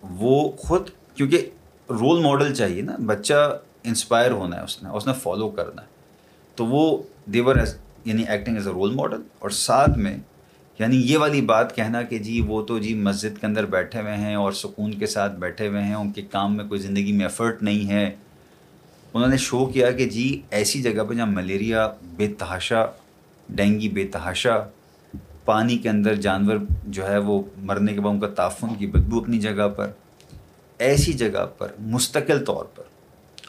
[0.03, 1.51] وہ خود، کیونکہ
[1.91, 5.87] رول ماڈل چاہیے نا، بچہ انسپائر ہونا ہے اس نے اس نے فالو کرنا ہے۔
[6.55, 10.17] تو وہ دیور ایز یعنی acting as a role model اور ساتھ میں
[10.79, 14.17] یعنی یہ والی بات کہنا کہ جی وہ تو جی مسجد کے اندر بیٹھے ہوئے
[14.17, 17.27] ہیں اور سکون کے ساتھ بیٹھے ہوئے ہیں، ان کے کام میں کوئی زندگی میں
[17.27, 18.11] ایفرٹ نہیں ہے۔
[19.15, 22.85] انہوں نے شو کیا کہ جی ایسی جگہ پہ جہاں ملیریا بے تحاشا،
[23.49, 24.57] ڈینگی بے تحاشا،
[25.45, 29.19] پانی کے اندر جانور جو ہے وہ مرنے کے بعد ان کا تعفن کی بدبو
[29.19, 29.91] اپنی جگہ پر،
[30.79, 32.83] ایسی جگہ پر، مستقل طور پر۔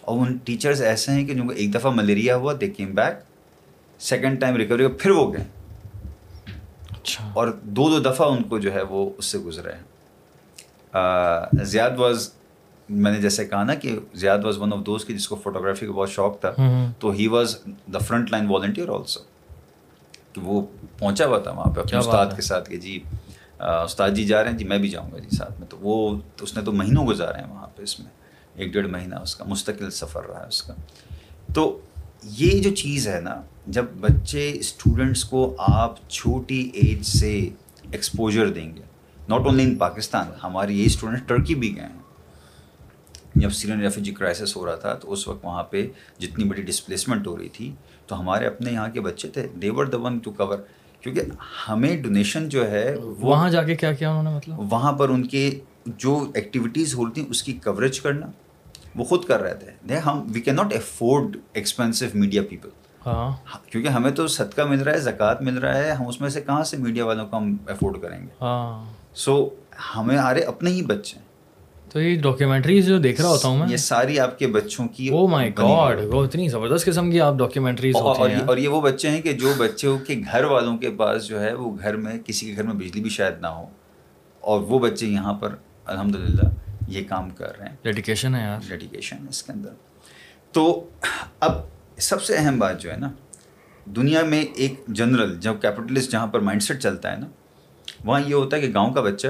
[0.01, 3.13] اور ان ٹیچرز ایسے ہیں کہ جن کو ایک دفعہ ملیریا ہوا they came back
[3.99, 5.43] second time recovery پھر وہ گئے۔
[7.07, 9.83] اچھا۔ اور دو دو دفعہ ان کو جو ہے وہ اس سے گزرے ہیں
[11.65, 12.29] زیاد واز
[12.89, 15.85] میں نے جیسے کہا نا کہ زیاد واز ون آف دوست کی جس کو فوٹوگرافی
[15.85, 16.53] کا بہت شوق تھا
[16.99, 17.57] تو he was
[17.93, 19.19] the front line volunteer also
[20.33, 20.61] کہ وہ
[20.99, 22.99] پہنچا ہوا تھا وہاں پہ اپنے استاد کے ساتھ کہ جی
[23.59, 26.15] استاد جی جا رہے ہیں جی میں بھی جاؤں گا جی ساتھ میں۔ تو وہ
[26.41, 28.09] اس نے تو مہینوں گزارے ہیں وہاں پہ اس میں
[28.55, 30.73] ایک ڈیڑھ مہینہ اس کا مستقل سفر رہا ہے اس کا۔
[31.53, 31.79] تو
[32.23, 37.49] یہ جو چیز ہے نا جب بچے اسٹوڈنٹس کو آپ چھوٹی ایج سے
[37.91, 38.81] ایکسپوجر دیں گے
[39.29, 42.01] ناٹ اونلی ان پاکستان ہمارے یہ اسٹوڈنٹ ٹرکی بھی گئے ہیں۔
[43.35, 45.87] جب سیرین ریفیوجی کرائسس ہو رہا تھا تو اس وقت وہاں پہ
[46.19, 47.71] جتنی بڑی ڈسپلیسمنٹ ہو رہی تھی
[48.07, 50.57] تو ہمارے اپنے یہاں کے بچے تھے دیور دا ون ٹو کور
[51.01, 51.21] کیونکہ
[51.69, 55.27] ہمیں ڈونیشن جو ہے وہاں جا کے کیا کیا انہوں نے مطلب؟ وہاں پر ان
[55.27, 58.27] کے جو ایکٹیویٹیز ہوتی ہیں اس کی کوریج کرنا۔
[58.97, 62.69] وہ خود کر رہے تھے۔ ہم we can not afford expensive media people
[63.71, 66.41] کیونکہ ہمیں تو صدقہ مل رہا ہے زکوٰۃ مل رہا ہے ہم اس میں سے
[66.41, 68.45] کہاں سے میڈیا والوں کو ہم افورڈ کریں گے؟
[69.13, 71.25] سو ہاں۔ ہمیں آ رہے اپنے ہی بچے ہیں۔
[71.91, 75.07] تو یہ ڈاکیومنٹریز جو دیکھ رہا ہوتا ہوں میں یہ ساری آپ کے بچوں کی
[75.07, 79.21] او مائی گاڈ وہ اتنی زبردست قسم کی آپ ڈاکیومنٹریز اور یہ وہ بچے ہیں
[79.21, 82.55] کہ جو بچوں کے گھر والوں کے پاس جو ہے وہ گھر میں کسی کے
[82.55, 83.65] گھر میں بجلی بھی شاید نہ ہو
[84.43, 85.55] اور وہ بچے یہاں پر
[85.85, 86.49] الحمد للہ
[86.87, 89.69] یہ کام کر رہے ہیں۔ ڈیڈیکیشن ہے یار۔ ڈیڈیکیشن ہے اس کے اندر۔
[90.51, 90.89] تو
[91.39, 91.51] اب
[91.97, 93.11] سب سے اہم بات جو ہے نا
[93.85, 97.27] دنیا میں ایک جنرل جب کیپٹلسٹ جہاں پر مائنڈ سیٹ چلتا ہے نا
[98.05, 99.27] وہاں یہ ہوتا ہے کہ گاؤں کا بچہ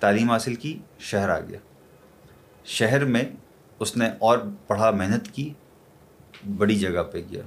[0.00, 1.58] تعلیم حاصل کی شہر آ گیا۔
[2.64, 3.22] شہر میں
[3.78, 5.52] اس نے اور پڑھا محنت کی
[6.56, 7.42] بڑی جگہ پہ گیا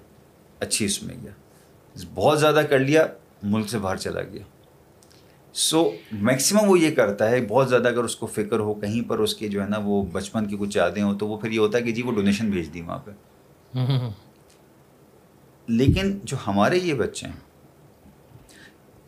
[0.60, 1.32] اچھی اس میں گیا۔
[2.14, 3.08] بہت زیادہ کر لیا
[3.44, 4.44] ملک سے باہر چلا گیا۔
[5.56, 9.20] سو میکسیمم وہ یہ کرتا ہے بہت زیادہ اگر اس کو فکر ہو کہیں پر
[9.20, 11.60] اس کے جو ہے نا وہ بچپن کی کچھ یادیں ہوں تو وہ پھر یہ
[11.60, 13.12] ہوتا ہے کہ جی وہ ڈونیشن بھیج دی وہاں پہ۔
[15.68, 17.36] لیکن جو ہمارے یہ بچے ہیں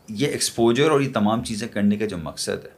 [0.08, 2.70] یہ ایکسپوجر اور یہ تمام چیزیں کرنے کا جو مقصد ہے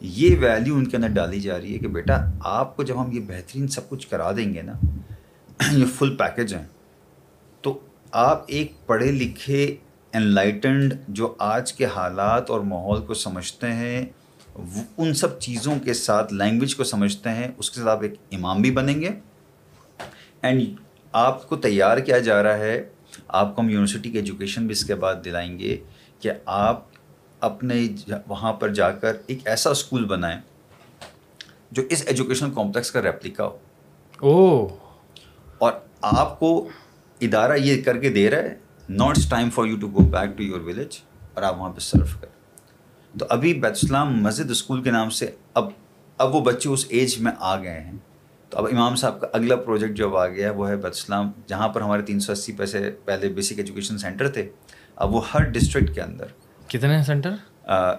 [0.00, 3.12] یہ ویلیو ان کے اندر ڈالی جا رہی ہے کہ بیٹا آپ کو جب ہم
[3.12, 4.72] یہ بہترین سب کچھ کرا دیں گے نا
[5.72, 6.64] یہ فل پیکج ہیں
[7.62, 7.78] تو
[8.10, 9.76] آپ ایک پڑھے لکھے
[10.14, 14.06] ان لائٹنڈ جو آج کے حالات اور ماحول کو سمجھتے ہیں
[14.96, 18.62] ان سب چیزوں کے ساتھ لینگویج کو سمجھتے ہیں اس کے ساتھ آپ ایک امام
[18.62, 19.10] بھی بنیں گے۔
[20.42, 20.62] اینڈ
[21.12, 22.88] آپ کو تیار کیا جا رہا ہے
[23.28, 25.76] آپ کو ہم یونیورسٹی کی ایجوکیشن بھی اس کے بعد دلائیں گے
[26.20, 26.84] کہ آپ
[27.40, 27.86] اپنے
[28.26, 30.40] وہاں پر جا کر ایک ایسا اسکول بنائیں
[31.70, 33.56] جو اس ایجوکیشن کمپلیکس کا ریپلیکا ہو۔
[34.20, 34.66] او
[35.58, 36.68] اور آپ کو
[37.20, 38.54] ادارہ یہ کر کے دے رہا ہے
[38.88, 40.98] now it's time for you to go back to your village
[41.34, 45.30] اور آپ وہاں پہ سرو کریں۔ تو ابھی بیت اسلام مسجد اسکول کے نام سے
[45.54, 45.68] اب
[46.18, 47.92] اب وہ بچے اس ایج میں آ گئے ہیں۔
[48.50, 50.94] تو اب امام صاحب کا اگلا پروجیکٹ جو اب آ گیا ہے وہ ہے بیت
[50.94, 54.48] اسلام جہاں پر ہمارے تین سو اسی پیسے پہلے بیسک ایجوکیشن سینٹر تھے۔
[54.96, 56.26] اب وہ ہر ڈسٹرکٹ کے اندر۔
[56.68, 57.30] کتنے سینٹر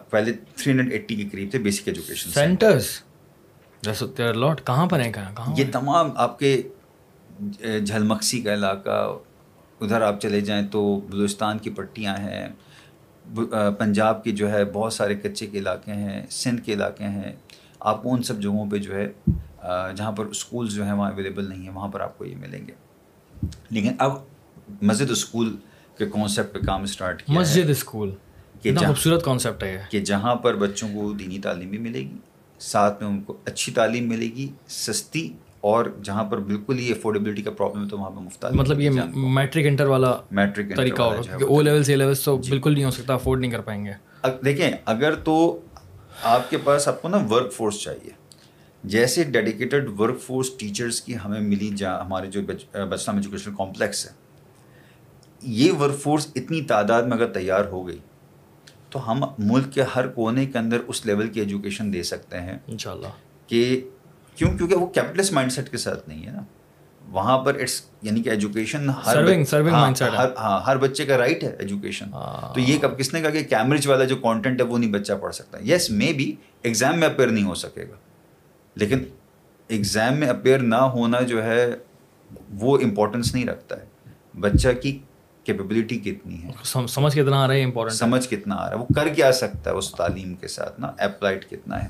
[0.10, 3.02] پہلے تھری ہنڈریڈ ایٹی کے قریب تھے بیسک ایجوکیشن سینٹرس
[4.36, 6.62] لاٹ کہاں پر ہیں؟ کہاں یہ تمام آپ کے
[7.86, 9.17] جھلمکسی کا علاقہ
[9.82, 12.48] ادھر آپ چلے جائیں تو بلوچستان کی پٹیاں ہیں
[13.78, 17.34] پنجاب کی جو ہے بہت سارے کچے کے علاقے ہیں سندھ کے علاقے ہیں۔
[17.80, 19.12] آپ کو ان سب جگہوں پہ جو ہے
[19.96, 22.68] جہاں پر اسکولز جو ہیں وہاں اویلیبل نہیں ہیں وہاں پر آپ کو یہ ملیں
[22.68, 22.72] گے۔
[23.70, 24.12] لیکن اب
[24.82, 25.56] مسجد اسکول
[25.98, 28.15] کے کانسیپٹ پہ کام اسٹارٹ کیا مسجد اسکول
[28.62, 32.18] کہ خوبصورت کانسیپٹ ہے کہ جہاں پر بچوں کو دینی تعلیم بھی ملے گی
[32.60, 37.41] ساتھ میں ان کو اچھی تعلیم ملے گی سستی اور جہاں پر بالکل ہی افورڈیبلٹی
[37.41, 41.22] کا پرابلم ہے تو وہاں پہ مفت مطلب یہ میٹرک انٹر والا میٹرک طریقہ ہوگا
[41.22, 43.86] کیونکہ او لیول سی لیول تو جی۔ بالکل نہیں ہو سکتا افورڈ نہیں کر پائیں
[43.86, 43.91] گے۔
[44.45, 45.36] دیکھیں اگر تو
[46.24, 48.17] آپ کے پاس آپ کو نا ورک فورس چاہیے۔
[48.84, 52.41] جیسے ڈیڈیکیٹڈ ورک فورس ٹیچرس کی ہمیں ملی جا ہمارے جو
[52.89, 54.12] بچلام ایجوکیشن کمپلیکس ہے
[55.41, 57.98] یہ ورک فورس اتنی تعداد میں اگر تیار ہو گئی
[58.89, 62.58] تو ہم ملک کے ہر کونے کے اندر اس لیول کی ایجوکیشن دے سکتے ہیں۔
[62.67, 63.08] ان شاء اللہ
[63.48, 63.82] کہ
[64.39, 66.41] کیوں؟ کیونکہ وہ کیپٹلس مائنڈ سیٹ کے ساتھ نہیں ہے نا۔
[67.12, 72.60] وہاں پر اٹس یعنی کہ ایجوکیشن ہاں ہر بچے کا رائٹ ہے ایجوکیشن ہاں۔ تو
[72.60, 75.36] یہ کب کس نے کہا کہ کیمبرج والا جو کانٹینٹ ہے وہ نہیں بچہ پڑھ
[75.36, 77.95] سکتا۔ یس مے بی ایگزام میں اپیئر نہیں ہو سکے گا۔
[78.75, 79.04] لیکن
[79.67, 81.75] ایگزام میں اپیئر نہ ہونا جو ہے
[82.54, 83.86] وہ امپورٹنس نہیں رکھتا ہے۔
[84.39, 84.99] بچہ کی
[85.43, 88.75] کیپیبلٹی کتنی ہے؟ سم- سمجھ کتنا آ رہا ہے امپورٹنٹ سمجھ کتنا آ رہا ہے؟
[88.75, 91.89] وہ کر کیا سکتا ہے اس تعلیم کے ساتھ نا؟ اپلائڈ کتنا ہے؟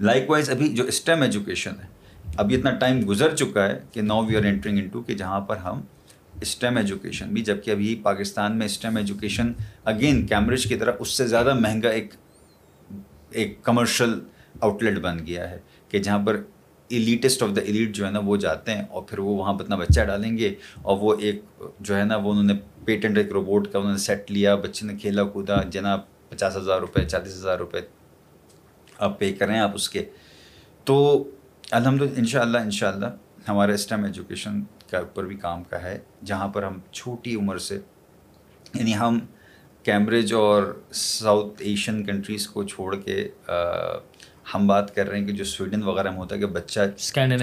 [0.00, 1.88] لائک وائز ابھی جو اسٹیم ایجوکیشن ہے
[2.36, 5.56] ابھی اتنا ٹائم گزر چکا ہے کہ now we are entering into کہ جہاں پر
[5.56, 5.80] ہم
[6.40, 9.52] اسٹیم ایجوکیشن بھی جبکہ ابھی پاکستان میں اسٹیم ایجوکیشن
[9.84, 12.14] اگین کیمبرج کی طرح اس سے زیادہ مہنگا ایک
[13.30, 14.18] ایک کمرشل
[14.60, 16.40] آؤٹ لیٹ بن گیا ہے کہ جہاں پر
[16.90, 19.64] ایلیٹسٹ آف دا ایلیٹ جو ہے نا وہ جاتے ہیں اور پھر وہ وہاں پر
[19.64, 21.42] اپنا بچہ ڈالیں گے اور وہ ایک
[21.80, 24.86] جو ہے نا وہ انہوں نے پیٹنٹ ایک روبوٹ کا انہوں نے سیٹ لیا بچے
[24.86, 27.80] نے کھیلا کودا جناب پچاس ہزار روپے چالیس ہزار روپے
[29.02, 30.04] آپ پے کریں آپ اس کے
[30.84, 30.96] تو
[31.70, 35.82] الحمد ان شاء اللہ ان شاء اللہ ہمارا اسٹیم ایجوکیشن کا اوپر بھی کام کا
[35.82, 37.78] ہے جہاں پر ہم چھوٹی عمر سے
[38.74, 39.18] یعنی ہم
[39.82, 40.62] کیمبرج اور
[40.92, 43.28] ساؤتھ ایشین کنٹریز کو چھوڑ کے
[44.54, 46.80] ہم بات کر رہے ہیں کہ جو سویڈن وغیرہ میں ہوتا ہے کہ بچہ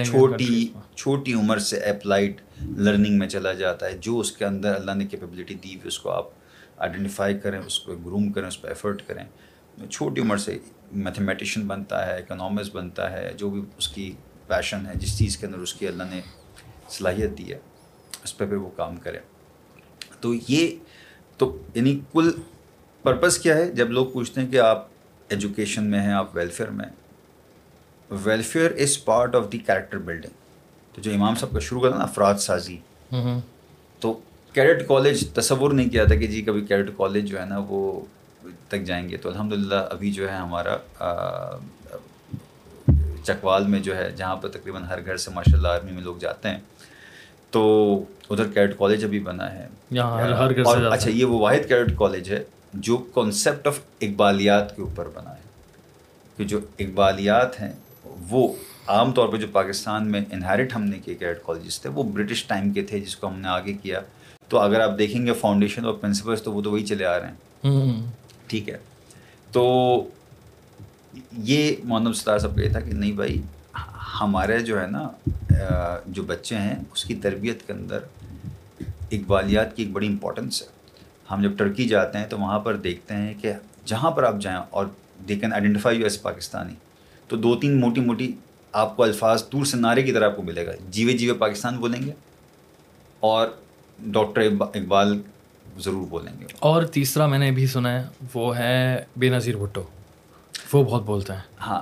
[0.04, 2.40] چھوٹی۔ چھوٹی عمر سے اپلائڈ
[2.76, 5.98] لرننگ میں چلا جاتا ہے جو اس کے اندر اللہ نے کیپیبلٹی دی ہوئی اس
[5.98, 6.28] کو آپ
[6.76, 9.24] آئیڈینٹیفائی کریں اس کو گروم کریں اس پہ ایفرٹ کریں
[9.86, 10.58] چھوٹی عمر سے
[10.92, 14.12] میتھمیٹیشین بنتا ہے اکنامکس بنتا ہے جو بھی اس کی
[14.46, 16.20] پیشن ہے جس چیز کے اندر اس کی اللہ نے
[16.88, 17.58] صلاحیت دی ہے
[18.24, 19.18] اس پہ پھر وہ کام کرے۔
[20.20, 20.76] تو یہ
[21.36, 22.30] تو یعنی کل
[23.02, 24.88] پرپز کیا ہے؟ جب لوگ پوچھتے ہیں کہ آپ
[25.28, 26.84] ایجوکیشن میں ہیں آپ ویلفیئر میں
[28.10, 30.32] welfare is part of the character building
[30.94, 32.76] تو جو امام صاحب کا شروع کرا نا افراد سازی۔
[34.00, 34.20] تو
[34.52, 38.00] کیڈٹ کالج تصور نہیں کیا تھا کہ جی کبھی کیڈٹ کالج جو ہے نا وہ
[38.70, 40.76] تک جائیں گے تو الحمد للہ ابھی جو ہے ہمارا
[43.24, 46.16] چکوال میں جو ہے جہاں پر تقریباً ہر گھر سے ماشاء اللہ آرمی میں لوگ
[46.16, 46.58] جاتے ہیں
[47.50, 47.62] تو
[48.30, 49.68] ادھر کیڈٹ کالج ابھی بنا ہے۔
[50.16, 54.82] ہر- گھر سے اچھا۔ یہ وہ واحد کیڈٹ کالج ہے جو کانسیپٹ آف اقبالیات کے
[54.82, 55.40] اوپر بنا ہے۔
[56.36, 57.72] کہ جو اقبالیات ہیں
[58.30, 58.54] وہ
[58.86, 62.44] عام طور پہ جو پاکستان میں انہیرٹ ہم نے کیے کیڈٹ کالجز تھے وہ برٹش
[62.44, 64.00] ٹائم کے تھے جس کو ہم نے آگے کیا۔
[64.48, 67.26] تو اگر آپ دیکھیں گے فاؤنڈیشن اور پرنسپلس تو وہ تو وہی چلے آ رہے
[67.26, 67.34] ہیں۔
[68.50, 68.78] ٹھیک ہے۔
[69.52, 69.62] تو
[71.32, 73.40] یہ محمد ستار صاحب کا یہ تھا کہ نہیں بھائی،
[74.20, 75.08] ہمارے جو ہے نا
[76.06, 78.04] جو بچے ہیں، اس کی تربیت کے اندر
[79.12, 80.66] اقبالیات کی ایک بڑی امپورٹنس ہے۔
[81.30, 83.52] ہم جب ٹرکی جاتے ہیں تو وہاں پر دیکھتے ہیں کہ
[83.84, 84.86] جہاں پر آپ جائیں اور
[85.28, 86.74] they can identify you as Pakistani,
[87.28, 88.30] تو دو تین موٹی موٹی
[88.72, 91.76] آپ کو الفاظ دور سے نعرے کی طرح آپ کو ملے گا۔ جیوے جیوے پاکستان
[91.76, 92.12] بولیں گے
[93.20, 93.48] اور
[93.98, 95.20] ڈاکٹر اقبال
[95.78, 99.82] ضرور بولیں گے۔ اور تیسرا میں نے بھی سنا ہے وہ ہے بے نظیر بھٹو۔
[100.72, 101.80] وہ بہت بولتے ہیں۔ ہاں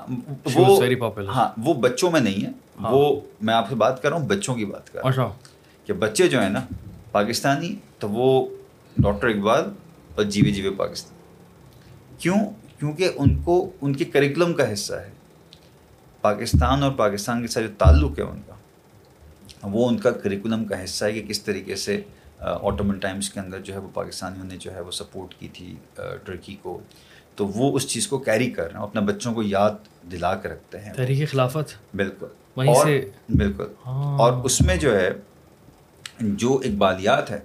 [0.54, 1.34] وہ very popular.
[1.34, 4.54] ہاں وہ بچوں میں نہیں ہے۔ وہ میں آپ سے بات کر رہا ہوں بچوں
[4.54, 5.28] کی بات کر رہا ہوں۔ اچھا۔
[5.86, 6.60] کہ بچے جو ہیں نا
[7.12, 8.48] پاکستانی تو وہ
[8.98, 9.64] ڈاکٹر اقبال
[10.14, 11.16] اور جیوے جیوے پاکستان۔
[12.18, 12.36] کیوں؟
[12.78, 15.10] کیونکہ ان کو ان کے کریکولم کا حصہ ہے۔
[16.20, 18.52] پاکستان اور پاکستان کے ساتھ جو تعلق ہے ان کا
[19.62, 22.00] وہ ان کا کریکولم کا حصہ ہے کہ کس طریقے سے
[22.40, 25.74] آٹومن ٹائمس کے اندر جو ہے وہ پاکستانیوں نے جو ہے وہ سپورٹ کی تھی
[26.24, 26.80] ٹرکی کو۔
[27.34, 29.70] تو وہ اس چیز کو کیری کر رہے ہیں اپنے بچوں کو یاد
[30.12, 32.26] دلا کے رکھتے ہیں۔ تحریک خلافت؟ بالکل۔
[32.68, 35.10] اور سے؟ بالکل۔ ہاں۔ اور اس میں جو ہے
[36.20, 37.38] جو اقبالیات ہے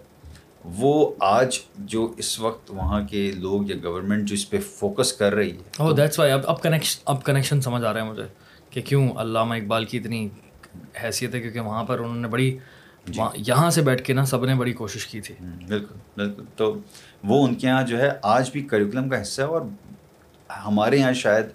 [0.66, 5.34] وہ آج جو اس وقت وہاں کے لوگ یا گورنمنٹ جو اس پہ فوکس کر
[5.36, 8.24] رہی ہے او دیٹس وائی اب اب کنیکشن اب کنیکشن سمجھ آ رہا ہے مجھے
[8.70, 10.30] کہ کیوں علامہ اقبال کی اتنی
[11.04, 12.58] حیثیت ہے کیونکہ وہاں پر انہوں نے بڑی
[13.48, 15.36] یہاں سے بیٹھ کے نا سب نے بڑی کوشش کی تھی۔
[15.68, 16.80] بالکل بالکل۔ تو
[17.24, 19.62] وہ ان کے یہاں جو ہے آج بھی کریکولم کا حصہ ہے اور
[20.66, 21.46] ہمارے یہاں شاید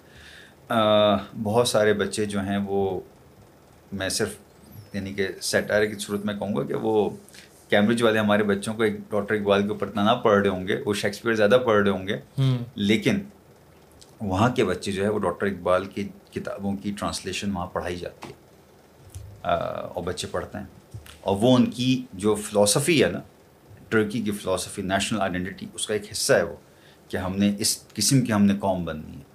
[1.43, 2.99] بہت سارے بچے جو ہیں وہ
[3.91, 4.35] میں صرف
[4.93, 7.09] یعنی کہ سیٹائر کی صورت میں کہوں گا کہ وہ
[7.69, 10.81] کیمبرج والے ہمارے بچوں کو ایک ڈاکٹر اقبال کے اوپر نہ پڑھ رہے ہوں گے
[10.85, 12.17] وہ شیکسپیئر زیادہ پڑھ رہے ہوں گے۔
[12.75, 13.19] لیکن
[14.21, 18.27] وہاں کے بچے جو ہے وہ ڈاکٹر اقبال کی کتابوں کی ٹرانسلیشن وہاں پڑھائی جاتی
[18.27, 18.33] ہے۔
[19.93, 20.65] اور بچے پڑھتے ہیں۔
[21.21, 23.19] اور وہ ان کی جو فلاسفی ہے نا
[23.89, 26.55] ٹرکی کی فلاسفی نیشنل آئیڈینٹی اس کا ایک حصہ ہے وہ
[27.07, 29.27] کہ ہم نے اس قسم کی ہم نے قوم بننی ہے۔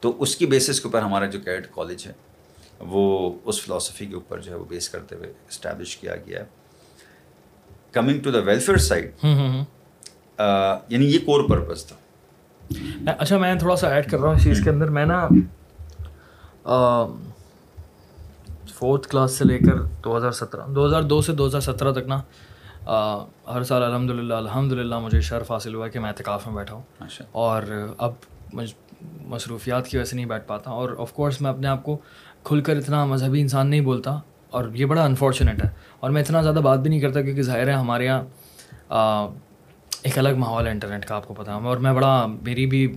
[0.00, 2.12] تو اس کی بیسس کے اوپر ہمارا جو کیڈٹ کالج ہے
[2.78, 6.44] وہ اس فلاسفی کے اوپر جو ہے وہ بیس کرتے ہوئے اسٹیبلش کیا گیا ہے۔
[7.92, 9.10] Coming to the welfare side
[10.88, 11.96] یعنی یہ کور پرپز تھا۔
[13.18, 15.28] اچھا میں تھوڑا سا ایڈ کر رہا ہوں اس چیز کے اندر۔ میں نا
[18.80, 21.92] فورتھ کلاس سے لے کر دو ہزار سترہ دو ہزار دو سے دو ہزار سترہ
[21.92, 22.20] تک نا
[22.86, 23.18] آ،
[23.54, 26.74] ہر سال الحمد للہ الحمد للہ مجھے شرف حاصل ہوا کہ میں اعتکاف میں بیٹھا
[26.74, 26.82] ہوں۔
[27.32, 27.62] اور
[27.98, 28.12] اب
[29.20, 31.98] مصروفیات کی وجہ سے نہیں بیٹھ پاتا اور آف کورس میں اپنے آپ کو
[32.44, 34.18] کھل کر اتنا مذہبی انسان نہیں بولتا
[34.50, 35.68] اور یہ بڑا انفارچونیٹ ہے۔
[36.00, 39.28] اور میں اتنا زیادہ بات بھی نہیں کرتا کیونکہ ظاہر ہے ہمارے یہاں
[40.02, 42.96] ایک الگ ماحول ہے انٹرنیٹ کا آپ کو پتہ ہے۔ اور میں بڑا میری بھی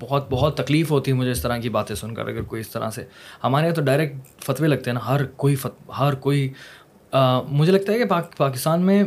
[0.00, 2.68] بہت بہت تکلیف ہوتی ہے مجھے اس طرح کی باتیں سن کر اگر کوئی اس
[2.68, 3.04] طرح سے
[3.44, 6.52] ہمارے یہاں تو ڈائریکٹ فتوے لگتے ہیں نا ہر کوئی فت ہر کوئی
[7.12, 9.02] آ، مجھے لگتا ہے کہ پاک پاکستان میں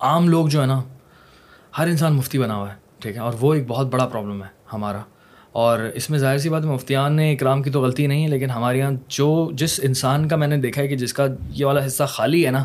[0.00, 0.82] عام لوگ جو ہے نا
[1.78, 4.48] ہر انسان مفتی بنا ہوا ہے ٹھیک ہے؟ اور وہ ایک بہت بڑا پرابلم ہے
[4.72, 5.00] ہمارا۔
[5.52, 8.50] اور اس میں ظاہر سی بات مفتیان نے اکرام کی تو غلطی نہیں ہے لیکن
[8.50, 11.86] ہمارے یہاں جو جس انسان کا میں نے دیکھا ہے کہ جس کا یہ والا
[11.86, 12.64] حصہ خالی ہے نا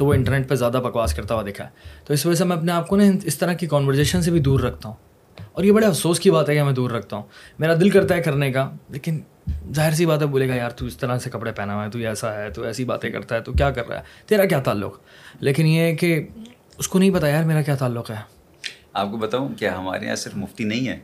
[0.00, 1.68] تو وہ انٹرنیٹ پہ زیادہ بکواس کرتا ہوا دیکھا ہے۔
[2.04, 4.40] تو اس وجہ سے میں اپنے آپ کو نا اس طرح کی کانورزیشن سے بھی
[4.40, 4.96] دور رکھتا ہوں۔
[5.52, 7.22] اور یہ بڑے افسوس کی بات ہے کہ میں دور رکھتا ہوں۔
[7.58, 9.20] میرا دل کرتا ہے کرنے کا، لیکن
[9.74, 11.90] ظاہر سی بات ہے بولے گا، یار، تو اس طرح سے کپڑے پہنا ہوا ہے،
[11.90, 14.60] تو ایسا ہے، تو ایسی باتیں کرتا ہے، تو کیا کر رہا ہے؟ تیرا کیا
[14.60, 14.98] تعلق؟
[15.40, 16.26] لیکن یہ ہے کہ
[16.78, 18.16] اس کو نہیں پتا، یار، میرا کیا تعلق ہے؟
[18.92, 20.98] آپ کو بتاؤں کہ ہمارے یہاں صرف مفتی نہیں ہے،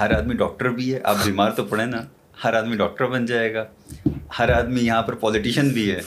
[0.00, 1.98] ہر آدمی ڈاکٹر بھی ہے۔ آپ بیمار تو پڑھیں نا،
[2.44, 3.64] ہر آدمی ڈاکٹر بن جائے گا۔
[4.38, 6.00] ہر آدمی یہاں پر پولیٹیشین بھی ہے۔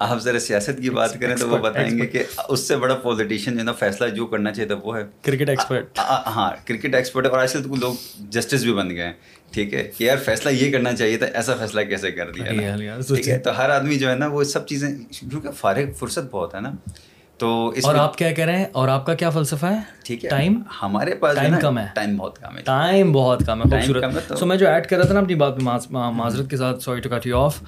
[0.00, 3.58] آپ ذرا سیاست کی بات کریں تو وہ بتائیں گے کہ اس سے بڑا پولیٹیشین
[3.58, 5.02] جو نا فیصلہ جو کرنا چاہیے تھا وہ ہے.
[5.22, 7.94] کرکٹ ایکسپرٹ ہاں کرکٹ ایکسپرٹ اور آج کل تو لوگ
[8.30, 9.12] جسٹس بھی بن گئے ہیں.
[9.50, 12.76] ٹھیک ہے کہ یار فیصلہ یہ کرنا چاہیے تھا ایسا فیصلہ کیسے کر دیا
[13.08, 16.54] ٹھیک ہے تو ہر آدمی جو ہے نا وہ سب چیزیں کیونکہ فارغ فرصت بہت
[16.54, 16.70] ہے نا۔
[17.38, 20.24] تو اس اور آپ کیا کہہ رہے ہیں؟ اور آپ کا کیا فلسفہ ہے؟ ٹھیک
[20.24, 23.70] ہے ٹائم ہمارے پاس ٹائم کم ہے۔ ٹائم بہت کم ہے۔ ٹائم بہت کم ہے
[23.70, 27.00] خوبصورت۔ سو میں جو ایڈ کر رہا تھا نا اپنی بات معذرت کے ساتھ sorry
[27.00, 27.62] to cut you off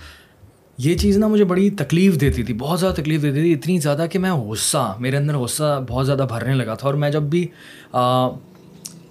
[0.84, 4.06] یہ چیز نا مجھے بڑی تکلیف دیتی تھی بہت زیادہ تکلیف دیتی تھی اتنی زیادہ
[4.12, 7.46] کہ میں غصہ میرے اندر غصہ بہت زیادہ بھرنے لگا تھا اور میں جب بھی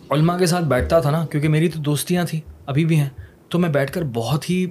[0.10, 3.10] علماء کے ساتھ بیٹھتا تھا نا کیونکہ میری تو دوستیاں تھیں ابھی بھی ہیں
[3.50, 4.66] تو میں بیٹھ کر بہت ہی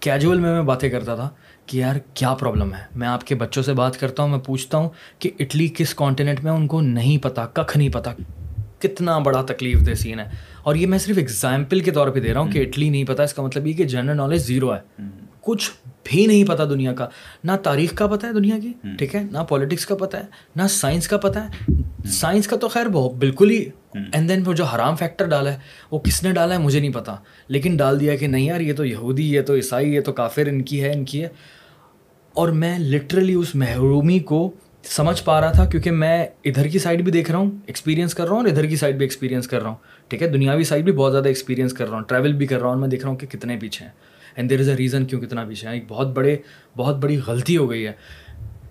[0.00, 1.28] کیجول میں میں باتیں کرتا تھا
[1.66, 4.78] کہ یار کیا پرابلم ہے؟ میں آپ کے بچوں سے بات کرتا ہوں میں پوچھتا
[4.78, 4.88] ہوں
[5.18, 8.10] کہ اٹلی کس کانٹیننٹ میں ان کو نہیں پتہ ککھ نہیں پتہ
[8.78, 10.24] کتنا بڑا تکلیف دہ سین ہے۔
[10.62, 13.22] اور یہ میں صرف اگزامپل کے طور پہ دے رہا ہوں کہ اٹلی نہیں پتہ
[13.22, 15.02] اس کا مطلب یہ کہ جنرل نالج زیرو ہے۔
[15.48, 15.70] کچھ
[16.04, 17.08] بھی نہیں پتہ دنیا کا۔
[17.44, 20.22] نہ تاریخ کا پتہ ہے دنیا کی ٹھیک ہے؟ نہ پولیٹکس کا پتہ ہے
[20.56, 21.72] نہ سائنس کا پتہ ہے۔
[22.08, 23.64] سائنس کا تو خیر بہت بالکل ہی
[24.12, 25.58] اینڈ دین وہ جو حرام فیکٹر ڈالا ہے
[25.90, 27.16] وہ کس نے ڈالا ہے مجھے نہیں پتا۔
[27.48, 30.46] لیکن ڈال دیا کہ نہیں یار یہ تو یہودی یہ تو عیسائی یہ تو کافر
[30.46, 31.28] ان کی ہے ان کی ہے۔
[32.32, 34.50] اور میں لٹرلی اس محرومی کو
[34.82, 38.24] سمجھ پا رہا تھا کیونکہ میں ادھر کی سائڈ بھی دیکھ رہا ہوں ایکسپیرینس کر
[38.24, 39.76] رہا ہوں اور ادھر کی سائڈ بھی ایکسپیرینس کر رہا ہوں۔
[40.08, 42.66] ٹھیک ہے؟ دنیاوی سائڈ بھی بہت زیادہ ایکسپیرینس کر رہا ہوں ٹریول بھی کر رہا
[42.66, 43.92] ہوں اور میں دیکھ رہا ہوں کہ کتنے پیچھے ہیں۔
[44.38, 46.36] And there is a reason کیوں کتنا پیچھے ہیں۔ ایک بہت بڑے
[46.76, 47.92] بہت بڑی غلطی ہو گئی ہے۔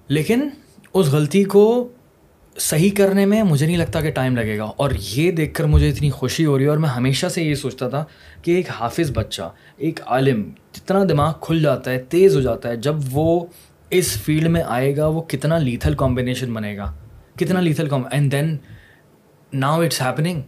[0.08, 0.50] لیکن
[0.94, 1.88] اس غلطی کو
[2.58, 5.90] صحیح کرنے میں مجھے نہیں لگتا کہ ٹائم لگے گا۔ اور یہ دیکھ کر مجھے
[5.90, 8.06] اتنی خوشی ہو رہی ہے اور میں ہمیشہ سے یہ سوچتا تھا
[8.42, 12.76] کہ ایک حافظ بچہ ایک عالم جتنا دماغ کھل جاتا ہے تیز ہو جاتا ہے
[12.76, 13.46] جب وہ
[13.90, 16.94] اس فیلڈ میں آئے گا وہ کتنا لیتھل کمبینیشن بنے گا۔
[17.40, 18.58] کتنا lethal com and then
[19.54, 20.42] now it's happening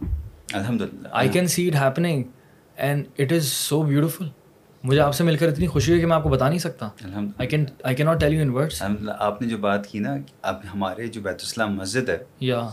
[0.52, 2.22] الحمد للہ I can see it happening
[2.76, 4.24] and it is so beautiful
[4.82, 6.88] مجھے آپ سے مل کر اتنی خوشی ہوئی کہ میں آپ کو بتا نہیں سکتا۔
[7.38, 7.64] I can
[8.04, 8.82] not tell you in words
[9.18, 12.68] آپ نے جو بات کی نا اب ہمارے جو بیت السلام مسجد ہے یا۔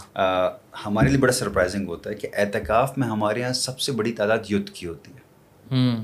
[0.86, 4.38] ہمارے لیے بڑا سرپرائزنگ ہوتا ہے کہ اعتکاف میں ہمارے یہاں سب سے بڑی تعداد
[4.50, 5.96] یوتھ کی ہوتی ہے۔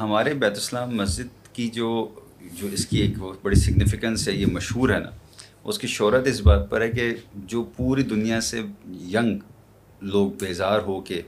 [0.00, 2.08] ہمارے بیت السلام مسجد کی جو
[2.40, 5.10] جو اس کی ایک بڑی سگنیفیکنس ہے یہ مشہور ہے نا
[5.64, 8.60] اس کی شہرت اس بات پر ہے کہ جو پوری دنیا سے
[9.08, 9.38] ینگ
[10.00, 11.22] لوگ بیزار ہو کے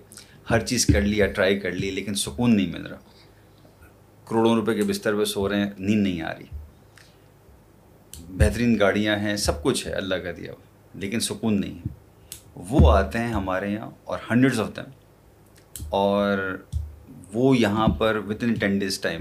[0.51, 2.99] ہر چیز کر لیا ٹرائی کر لی لیکن سکون نہیں مل رہا۔
[4.29, 6.45] کروڑوں روپے کے بستر پہ سو رہے ہیں، نیند نہیں آ رہی۔
[8.29, 10.53] بہترین گاڑیاں ہیں، سب کچھ ہے، اللہ کا دیا
[10.95, 12.03] لیکن سکون نہیں ہے۔
[12.57, 14.83] وہ آتے ہیں ہمارے یہاں اور ہنڈریڈز آف دم
[15.91, 16.63] اور
[17.33, 19.19] وہ یہاں پر within ten days time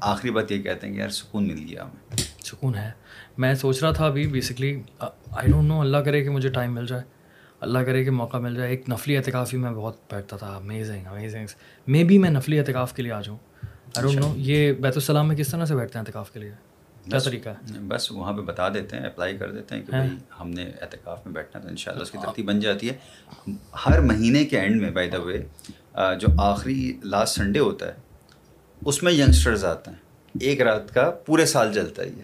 [0.00, 2.90] آخری بات یہ کہتے ہیں کہ یار سکون مل گیا ہمیں۔ سکون ہے۔
[3.38, 4.82] میں سوچ رہا تھا ابھی بیسکلی
[5.30, 7.02] آئی ڈونٹ نو اللہ کرے کہ مجھے ٹائم مل جائے۔
[7.60, 11.06] اللہ کرے کہ موقع مل جائے۔ ایک نفلی اعتکاف ہی میں بہت بیٹھتا تھا امیزنگ
[11.06, 11.46] امیزنگ
[11.86, 13.38] مے بی میں نفلی اعتکاف کے لیے آ جاؤں۔
[14.02, 16.52] نو یہ بیت السلام میں کس طرح سے بیٹھتے ہیں اعتکاف کے لیے؟
[17.04, 20.10] کیا طریقہ ہے؟ بس وہاں پہ بتا دیتے ہیں اپلائی کر دیتے ہیں کہ بھائی
[20.40, 23.52] ہم نے اعتکاف میں بیٹھنا تو ان شاء اللہ اس کی ترتیب بن جاتی ہے۔
[23.86, 25.42] ہر مہینے کے اینڈ میں بائی دا وے
[25.94, 27.92] جو آخری لاسٹ سنڈے ہوتا ہے
[28.84, 29.98] اس میں ینگسٹرز آتے ہیں۔
[30.40, 32.22] ایک رات کا پورے سال چلتا ہے یہ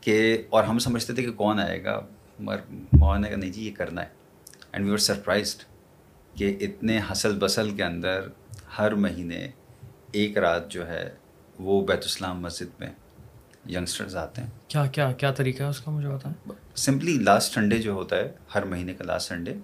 [0.00, 2.00] کہ اور ہم سمجھتے تھے کہ کون آئے گا۔
[2.38, 2.58] مگر
[2.92, 4.08] مولانا کا نہیں جی یہ کرنا ہے۔
[4.72, 5.62] اینڈ وی آر سرپرائزڈ
[6.38, 8.20] کہ اتنے حسل بسل کے اندر
[8.78, 9.48] ہر مہینے
[10.12, 11.10] ایک رات جو ہے
[11.58, 12.88] وہ بیت السلام مسجد میں
[13.68, 17.78] ینگسٹرز آتے ہیں۔ کیا کیا کیا طریقہ ہے اس کا مجھے بتائیں؟ سمپلی لاسٹ سنڈے
[17.78, 19.54] جو ہوتا ہے ہر مہینے کا لاسٹ سنڈے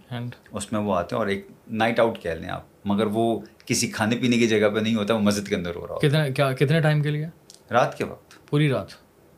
[0.53, 3.91] اس میں وہ آتے ہیں اور ایک نائٹ آؤٹ کہہ لیں آپ مگر وہ کسی
[3.91, 6.53] کھانے پینے کی جگہ پہ نہیں ہوتا وہ مسجد کے اندر ہو رہا کتنے کیا
[6.53, 7.27] کتنے ٹائم کے لیے؟
[7.71, 8.87] رات کے وقت۔ پوری رات۔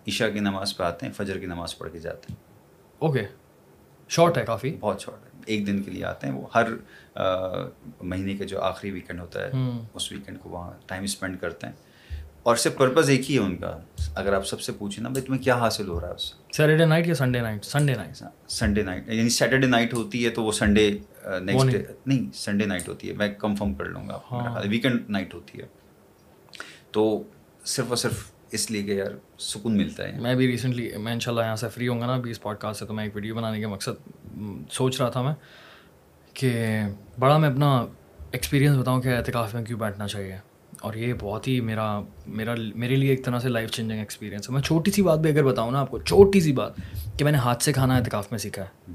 [0.08, 2.36] عشاء کی نماز پہ آتے ہیں فجر کی نماز پڑھ کے جاتے ہیں۔
[2.98, 3.22] اوکے
[4.08, 6.64] شارٹ ہے کافی۔ بہت شارٹ ہے۔ ایک دن کے لیے آتے ہیں وہ ہر
[8.02, 9.50] مہینے کا جو آخری ویکینڈ ہوتا ہے
[9.94, 11.74] اس ویکینڈ کو وہاں ٹائم اسپینڈ کرتے ہیں۔
[12.42, 13.78] اور صرف پرپز ایک ہی ہے ان کا۔
[14.14, 16.52] اگر آپ سب سے پوچھیں نا بھائی تمہیں کیا حاصل ہو رہا ہے اس سے
[16.52, 20.44] سیٹرڈے نائٹ یا Sunday night Sunday night Sunday night یعنی سیٹرڈے نائٹ ہوتی ہے تو
[20.44, 20.98] وہ سنڈے
[21.40, 24.20] نیکسٹ ڈے نہیں سنڈے نائٹ ہوتی ہے۔ میں کنفرم کر لوں گا
[24.68, 25.66] ویکینڈ نائٹ ہوتی ہے۔
[26.90, 27.22] تو
[27.64, 31.20] صرف اور صرف اس لیے کہ یار سکون ملتا ہے۔ میں بھی ریسنٹلی میں ان
[31.20, 33.04] شاء اللہ یہاں سے فری ہوں گا نا ابھی اس پوڈ کاسٹ سے تو میں
[33.04, 34.08] ایک ویڈیو بنانے کا مقصد
[34.70, 35.34] سوچ رہا تھا میں۔
[36.40, 36.80] کہ
[37.18, 37.86] بڑا میں اپنا
[38.32, 40.36] ایکسپیرینس بتاؤں کہ اعتکاف میں کیوں بیٹھنا چاہیے۔
[40.80, 44.54] اور یہ بہت ہی میرا میرا، میرے لیے ایک طرح سے لائف چینجنگ ایکسپیرینس ہے۔
[44.54, 46.72] میں چھوٹی سی بات بھی اگر بتاؤں نا آپ کو، چھوٹی سی بات
[47.18, 48.92] کہ میں نے ہاتھ سے کھانا اعتکاف میں سیکھا ہے۔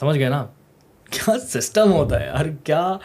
[0.00, 0.46] سمجھ گئے نا؟
[1.10, 2.96] کیا سسٹم ہوتا ہے یار؟ کیا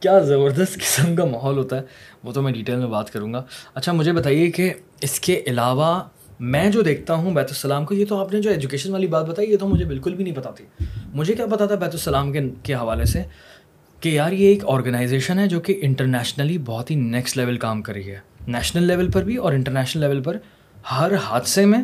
[0.00, 1.82] کیا زبردست قسم کا ماحول ہوتا ہے؟
[2.24, 3.44] وہ تو میں ڈیٹیل میں بات کروں گا۔
[3.74, 6.02] اچھا مجھے بتائیے کہ اس کے علاوہ
[6.40, 9.26] میں جو دیکھتا ہوں بیت السلام کو، یہ تو آپ نے جو ایجوکیشن والی بات
[9.26, 10.64] بتائی، یہ تو مجھے بالکل بھی نہیں پتا تھی۔
[11.14, 13.22] مجھے کیا پتا تھا بیت السلام کے کے حوالے سے
[14.00, 17.92] کہ یار یہ ایک آرگنائزیشن ہے جو کہ انٹرنیشنلی بہت ہی نیکسٹ لیول کام کر
[17.92, 20.36] رہی ہے۔ نیشنل لیول پر بھی اور انٹرنیشنل لیول پر
[20.90, 21.82] ہر حادثے میں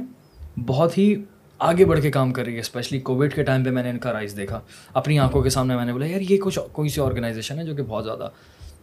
[0.66, 1.14] بہت ہی
[1.59, 3.99] آگے بڑھ کے کام کر رہی ہے۔ اسپیشلی کووڈ کے ٹائم پہ میں نے ان
[3.99, 4.61] کا رائز دیکھا۔
[4.95, 7.74] اپنی آنکھوں کے سامنے میں نے بولا، یار یہ کچھ کوئی سی آرگنائزیشن ہے جو
[7.74, 8.28] کہ بہت زیادہ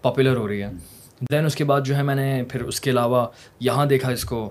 [0.01, 0.69] پاپولر ہو رہی ہے۔
[1.31, 3.25] دین اس کے بعد جو ہے میں نے پھر اس کے علاوہ
[3.59, 4.49] یہاں دیکھا اس کو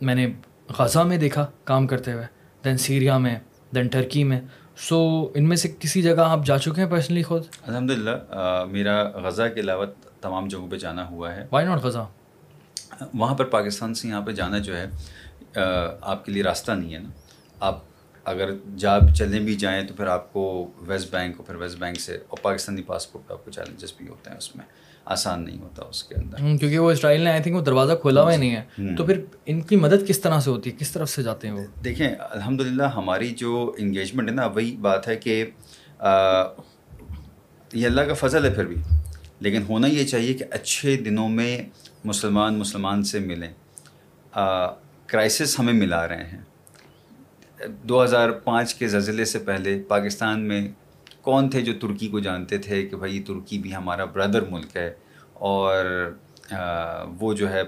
[0.00, 0.26] میں نے
[0.78, 2.24] غزہ میں دیکھا کام کرتے ہوئے۔
[2.64, 3.34] دین سیریا میں
[3.74, 4.40] دین ٹرکی میں۔
[4.76, 9.02] سو ان میں سے کسی جگہ آپ جا چکے ہیں پرسنلی خود؟ الحمد للہ میرا
[9.02, 9.86] غزہ کے علاوہ
[10.20, 12.06] تمام جگہوں پہ جانا ہوا ہے۔ Why not Gaza?
[13.14, 14.86] وہاں پر پاکستان سے یہاں پہ جانا جو ہے
[16.00, 17.08] آپ کے لیے راستہ نہیں ہے نا۔
[17.60, 17.78] آپ
[18.24, 22.00] اگر جا چلنے بھی جائیں تو پھر آپ کو ویسٹ بینک اور پھر ویسٹ بینک
[22.00, 24.64] سے اور پاکستانی پاسپورٹ پہ آپ کو چیلنجز بھی ہوتے ہیں اس میں۔
[25.06, 28.22] آسان نہیں ہوتا اس کے اندر۔ کیونکہ وہ اسرائیل نے آئی تھنک وہ دروازہ کھولا
[28.22, 30.90] ہوا ہی نہیں ہے۔ تو پھر ان کی مدد کس طرح سے ہوتی ہے؟ کس
[30.90, 35.08] طرف سے جاتے ہیں وہ؟ دیکھیں الحمد للہ ہماری جو انگیجمنٹ ہے نا وہی بات
[35.08, 35.46] ہے کہ
[37.72, 38.76] یہ اللہ کا فضل ہے پھر بھی۔
[39.40, 41.62] لیکن ہونا یہ چاہیے کہ اچھے دنوں میں
[42.04, 43.52] مسلمان مسلمان سے ملیں۔
[45.06, 46.40] کرائسس ہمیں ملا رہے ہیں۔
[47.82, 50.68] دو ہزار پانچ کے زلزلے سے پہلے پاکستان میں
[51.26, 54.92] کون تھے جو ترکی کو جانتے تھے کہ بھائی ترکی بھی ہمارا بردر ملک ہے
[55.34, 55.84] اور
[57.20, 57.62] وہ جو ہے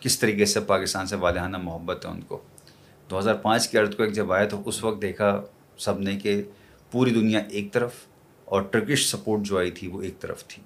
[0.00, 2.40] کس طریقے سے پاکستان سے والہانہ محبت ہے ان کو۔
[3.10, 5.30] دو ہزار پانچ کے ارد کو ایک جب آیا تو اس وقت دیکھا
[5.78, 6.42] سب نے کہ
[6.92, 7.94] پوری دنیا ایک طرف
[8.44, 10.62] اور ٹرکش سپورٹ جو آئی تھی وہ ایک طرف تھی۔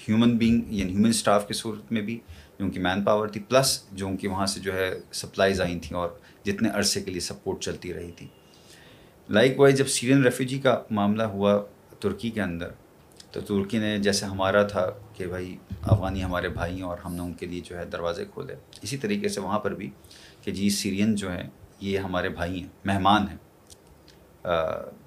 [0.00, 2.18] ہیومن بینگ یعنی ہیومن اسٹاف کی صورت میں بھی
[2.58, 5.60] جو ان کی مین پاور تھی، پلس جو ان کی وہاں سے جو ہے سپلائیز
[5.60, 6.08] آئی تھیں اور
[6.44, 8.26] جتنے عرصے کے لیے سپورٹ چلتی رہی تھی۔
[9.30, 11.62] لائک وائز جب سیرین ریفیوجی کا معاملہ ہوا
[12.00, 12.70] ترکی کے اندر،
[13.30, 17.22] تو ترکی نے جیسے ہمارا تھا کہ بھائی افغانی ہمارے بھائی ہیں اور ہم نے
[17.22, 19.90] ان کے لیے جو ہے دروازے کھولے۔ اسی طریقے سے وہاں پر بھی
[20.42, 21.50] کہ جی سیرین جو ہیں،
[21.80, 23.36] یہ ہمارے بھائی ہیں، مہمان ہیں۔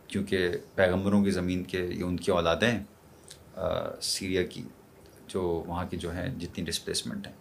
[0.08, 2.84] کیونکہ پیغمبروں کی زمین کے یہ ان کی اولادیں ہیں
[4.02, 4.64] سیریا کی
[5.28, 7.36] جو وہاں کی جو ہیں جتنی ڈسپلیسمنٹ ہیں۔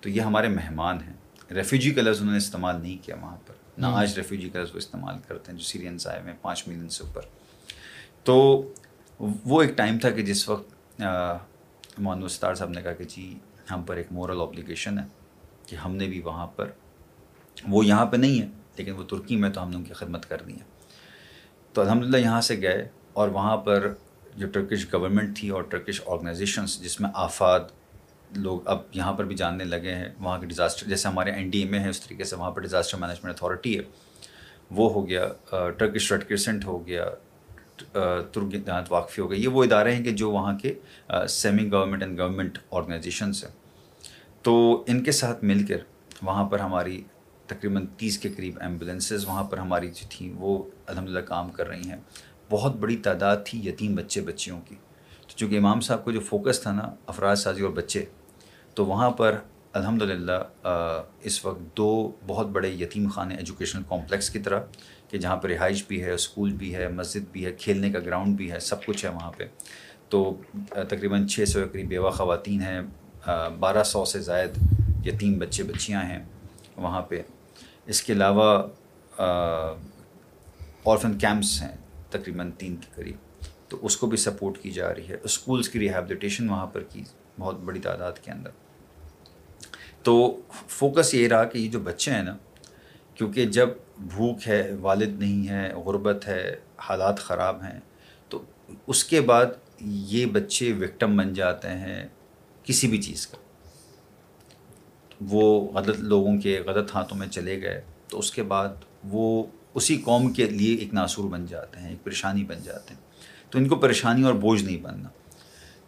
[0.00, 1.14] تو یہ ہمارے مہمان ہیں۔
[1.54, 4.78] ریفیوجی کا لفظ انہوں نے استعمال نہیں کیا وہاں پر۔ نہ آج ریفیوجی کا وہ
[4.78, 7.22] استعمال کرتے ہیں جو سیرینس آئے ہوئے ہیں پانچ ملین سے اوپر۔
[8.24, 8.34] تو
[9.44, 11.00] وہ ایک ٹائم تھا کہ جس وقت
[11.98, 13.38] محمد وستار صاحب نے کہا کہ جی
[13.70, 15.04] ہم پر ایک مورل اوبلیگیشن ہے
[15.66, 16.70] کہ ہم نے بھی وہاں پر
[17.68, 20.28] وہ یہاں پہ نہیں ہے لیکن وہ ترکی میں تو ہم نے ان کی خدمت
[20.28, 20.64] کرنی ہے۔
[21.72, 23.94] تو الحمد للہ یہاں سے گئے اور وہاں پر
[24.36, 27.77] جو ٹرکش گورنمنٹ تھی اور ٹرکش آرگنائزیشنس جس میں آفات
[28.36, 31.62] لوگ اب یہاں پر بھی جاننے لگے ہیں، وہاں کے ڈیزاسٹر جیسے ہمارے این ڈی
[31.62, 33.82] ایم اے ہیں، اس طریقے سے وہاں پر ڈیزاسٹر مینجمنٹ اتھارٹی ہے۔
[34.70, 35.28] وہ ہو گیا
[35.78, 37.04] ٹرکش ریڈ کرسنٹ ہو گیا
[38.32, 40.74] ترک دانت واقفی ہو گیا یہ وہ ادارے ہیں کہ جو وہاں کے
[41.28, 43.50] semi government and government organisations ہیں۔
[44.42, 45.78] تو ان کے ساتھ مل کر
[46.22, 47.02] وہاں پر ہماری
[47.46, 51.68] تقریباً تیس کے قریب ایمبولینسز وہاں پر ہماری جو تھیں، وہ الحمد للہ کام کر
[51.68, 51.96] رہی ہیں۔
[52.50, 54.74] بہت بڑی تعداد تھی یتیم بچے بچیوں کی۔
[55.20, 58.04] تو چونکہ امام صاحب کو جو فوکس تھا نا، افراد سازی اور بچے
[58.78, 59.38] تو وہاں پر
[59.72, 60.68] الحمد للہ
[61.22, 64.60] اس وقت دو بہت بڑے یتیم خانے ایجوکیشنل کمپلیکس کی طرح،
[65.08, 68.36] کہ جہاں پہ رہائش بھی ہے، اسکول بھی ہے، مسجد بھی ہے، کھیلنے کا گراؤنڈ
[68.36, 69.44] بھی ہے، سب کچھ ہے وہاں پہ۔
[70.08, 70.36] تو
[70.68, 72.80] تقریباً چھ سو قریب بیوہ خواتین ہیں
[73.60, 74.50] بارہ سو سے زائد
[75.06, 76.22] یتیم بچے، بچیاں ہیں
[76.76, 77.22] وہاں پہ۔
[77.86, 78.66] اس کے علاوہ
[80.84, 81.76] اورفن کیمپس ہیں
[82.10, 83.16] تقریباً تین کے قریب۔
[83.68, 87.02] تو اس کو بھی سپورٹ کی جا رہی ہے۔ اسکولس کی ریہیبلیٹیشن وہاں پر کی،
[87.38, 88.50] بہت بڑی تعداد کے اندر۔
[90.08, 92.36] تو فوکس یہ رہا کہ یہ جو بچے ہیں نا،
[93.14, 97.80] کیونکہ جب بھوک ہے، والد نہیں ہے، غربت ہے، حالات خراب ہیں،
[98.28, 98.42] تو
[98.86, 99.46] اس کے بعد
[99.80, 102.08] یہ بچے وکٹم بن جاتے ہیں
[102.62, 103.36] کسی بھی چیز کا۔
[105.20, 108.68] وہ غلط لوگوں کے غلط ہاتھوں میں چلے گئے، تو اس کے بعد
[109.04, 109.44] وہ
[109.74, 113.00] اسی قوم کے لیے ایک ناصور بن جاتے ہیں، ایک پریشانی بن جاتے ہیں۔
[113.50, 115.08] تو ان کو پریشانی اور بوجھ نہیں بننا۔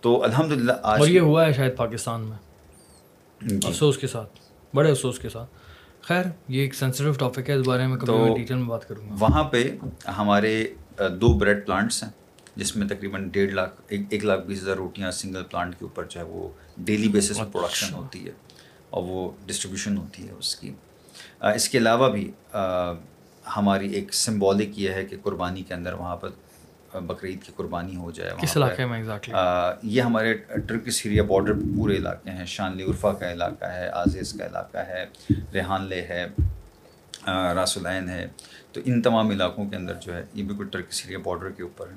[0.01, 2.50] تو الحمد للہ آج اور یہ ہوا ہے شاید پاکستان میں؟
[3.41, 4.39] افسوس کے ساتھ
[4.75, 5.51] بڑے افسوس کے ساتھ۔
[6.03, 9.09] خیر یہ ایک سینسیٹیو ٹاپک ہے اس بارے میں کبھی میں ڈیٹیل میں بات کروں
[9.09, 9.63] گا۔ وہاں پہ
[10.19, 10.53] ہمارے
[11.21, 12.11] دو بریڈ پلانٹس ہیں
[12.57, 16.21] جس میں تقریباً ڈیڑھ لاکھ ایک لاکھ بیس ہزار روٹیاں سنگل پلانٹ کے اوپر جو
[16.21, 18.33] ہے وہ ڈیلی بیسس پہ پروڈکشن ہوتی ہے
[18.91, 20.73] اور وہ ڈسٹریبیوشن ہوتی ہے اس کی۔
[21.55, 22.31] اس کے علاوہ بھی
[23.57, 26.31] ہماری ایک سمبولک یہ ہے کہ قربانی کے اندر وہاں پر
[26.99, 29.03] بقرعید کی قربانی ہو جائے کس علاقے میں؟
[29.83, 30.35] یہ ہمارے
[30.67, 35.07] ٹرکی سیریا بارڈر پورے علاقے ہیں۔ شانلی عرفہ کا علاقہ ہے عازیز کا علاقہ ہے
[35.55, 36.27] ریحان لے ہے
[37.27, 38.27] راس العین ہے۔
[38.73, 41.87] تو ان تمام علاقوں کے اندر جو ہے یہ بالکل ٹرکی سیریا بارڈر کے اوپر
[41.87, 41.95] ہے۔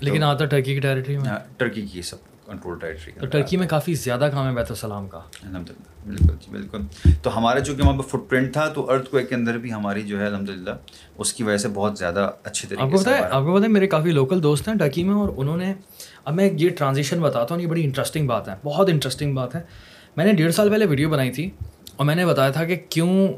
[0.00, 3.94] لیکن آتا ٹرکی کی ٹیریٹری میں؟ ٹرکی کی سب۔ کنٹرول ٹیریٹری تو ٹرکی میں کافی
[3.94, 6.80] زیادہ کام ہے بیت السلام کا۔ الحمد للہ بالکل جی بالکل۔
[7.22, 9.72] تو ہمارا جو کہ وہاں پہ فٹ پرنٹ تھا تو ارتھ کو کے اندر بھی
[9.72, 10.70] ہماری جو ہے الحمد للہ
[11.18, 13.62] اس کی وجہ سے بہت زیادہ اچھے طریقے آپ کو پتہ ہے آپ کو پتہ
[13.62, 15.74] ہے میرے کافی لوکل دوست ہیں ٹرکی میں اور انہوں نے
[16.24, 19.62] اب میں یہ ٹرانزیشن بتاتا ہوں یہ بڑی انٹرسٹنگ بات ہے بہت انٹرسٹنگ بات ہے۔
[20.16, 21.50] میں نے ڈیڑھ سال پہلے ویڈیو بنائی تھی
[21.96, 23.28] اور میں نے بتایا تھا کہ کیوں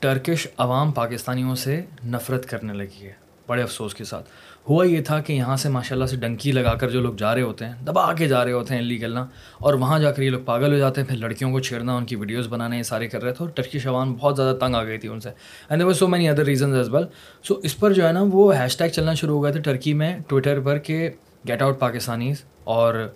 [0.00, 3.12] ٹرکش عوام پاکستانیوں سے نفرت کرنے لگی ہے
[3.46, 4.28] بڑے افسوس کے ساتھ۔
[4.68, 7.34] ہوا یہ تھا کہ یہاں سے ماشاء اللہ سے ڈنکی لگا کر جو لوگ جا
[7.34, 9.24] رہے ہوتے ہیں، دبا کے جا رہے ہوتے ہیں لی گلنا،
[9.58, 12.04] اور وہاں جا کر یہ لوگ پاگل ہو جاتے ہیں، پھر لڑکیوں کو چھیڑنا، ان
[12.04, 14.82] کی ویڈیوز بنانے، یہ سارے کر رہے تھے، اور ٹرکی شوان بہت زیادہ تنگ آ
[14.84, 15.30] گئی تھی ان سے۔
[15.68, 17.04] And there are so many other reasons as well
[17.44, 19.94] so اس پر جو ہے نا، وہ ہیش ٹیگ چلنا شروع ہو گئے تھے ٹرکی
[19.94, 21.08] میں ٹویٹر پر کہ
[21.48, 23.06] گیٹ آؤٹ پاکستانیز اور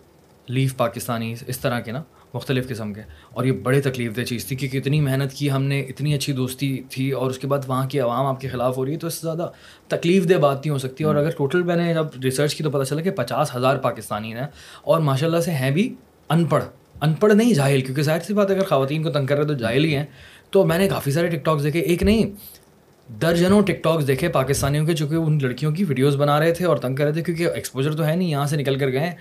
[0.48, 2.02] لیو پاکستانیز اس طرح کے نا۔
[2.38, 5.62] مختلف قسم کے۔ اور یہ بڑے تکلیف دہ چیز تھی کہ کتنی محنت کی ہم
[5.62, 8.76] نے اتنی اچھی دوستی تھی اور اس کے بعد وہاں کی عوام آپ کے خلاف
[8.76, 9.50] ہو رہی ہے تو اس سے زیادہ
[9.88, 12.70] تکلیف دہ بات نہیں ہو سکتی۔ اور اگر ٹوٹل میں نے جب ریسرچ کی تو
[12.70, 14.46] پتہ چلا کہ پچاس ہزار پاکستانی ہیں
[14.82, 15.94] اور ماشاء اللہ سے ہیں بھی
[16.28, 16.64] ان پڑھ۔
[17.02, 19.54] ان پڑھ نہیں جاہل۔ کیونکہ ظاہر سی بات اگر خواتین کو تنگ کر رہے تو
[19.54, 20.06] جاہل ہی ہیں۔
[20.50, 22.24] تو میں نے کافی سارے ٹک ٹاکس دیکھے۔ ایک نہیں
[23.22, 26.76] درجنوں ٹک ٹاکس دیکھے پاکستانیوں کے چونکہ ان لڑکیوں کی ویڈیوز بنا رہے تھے اور
[26.76, 29.12] تنگ کر رہے تھے کیونکہ ایکسپوجر تو ہے نہیں یہاں سے نکل کر گئے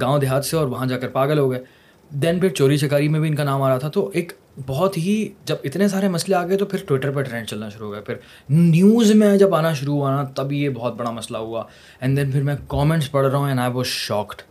[0.00, 1.62] گاؤں دیہات سے اور وہاں جا کر پاگل ہو گئے۔
[2.10, 4.32] دین پھر چوری چکاری میں بھی ان کا نام آ رہا تھا، تو ایک
[4.66, 7.86] بہت ہی جب اتنے سارے مسئلے آ گئے تو پھر ٹویٹر پہ ٹرینڈ چلنا شروع
[7.86, 8.14] ہو گیا۔ پھر
[8.48, 11.62] نیوز میں جب آنا شروع ہوا نا، تب یہ بہت بڑا مسئلہ ہوا۔
[12.00, 14.42] اینڈ دین پھر میں کامنٹس پڑھ رہا ہوں اینڈ آئی واز شاکڈ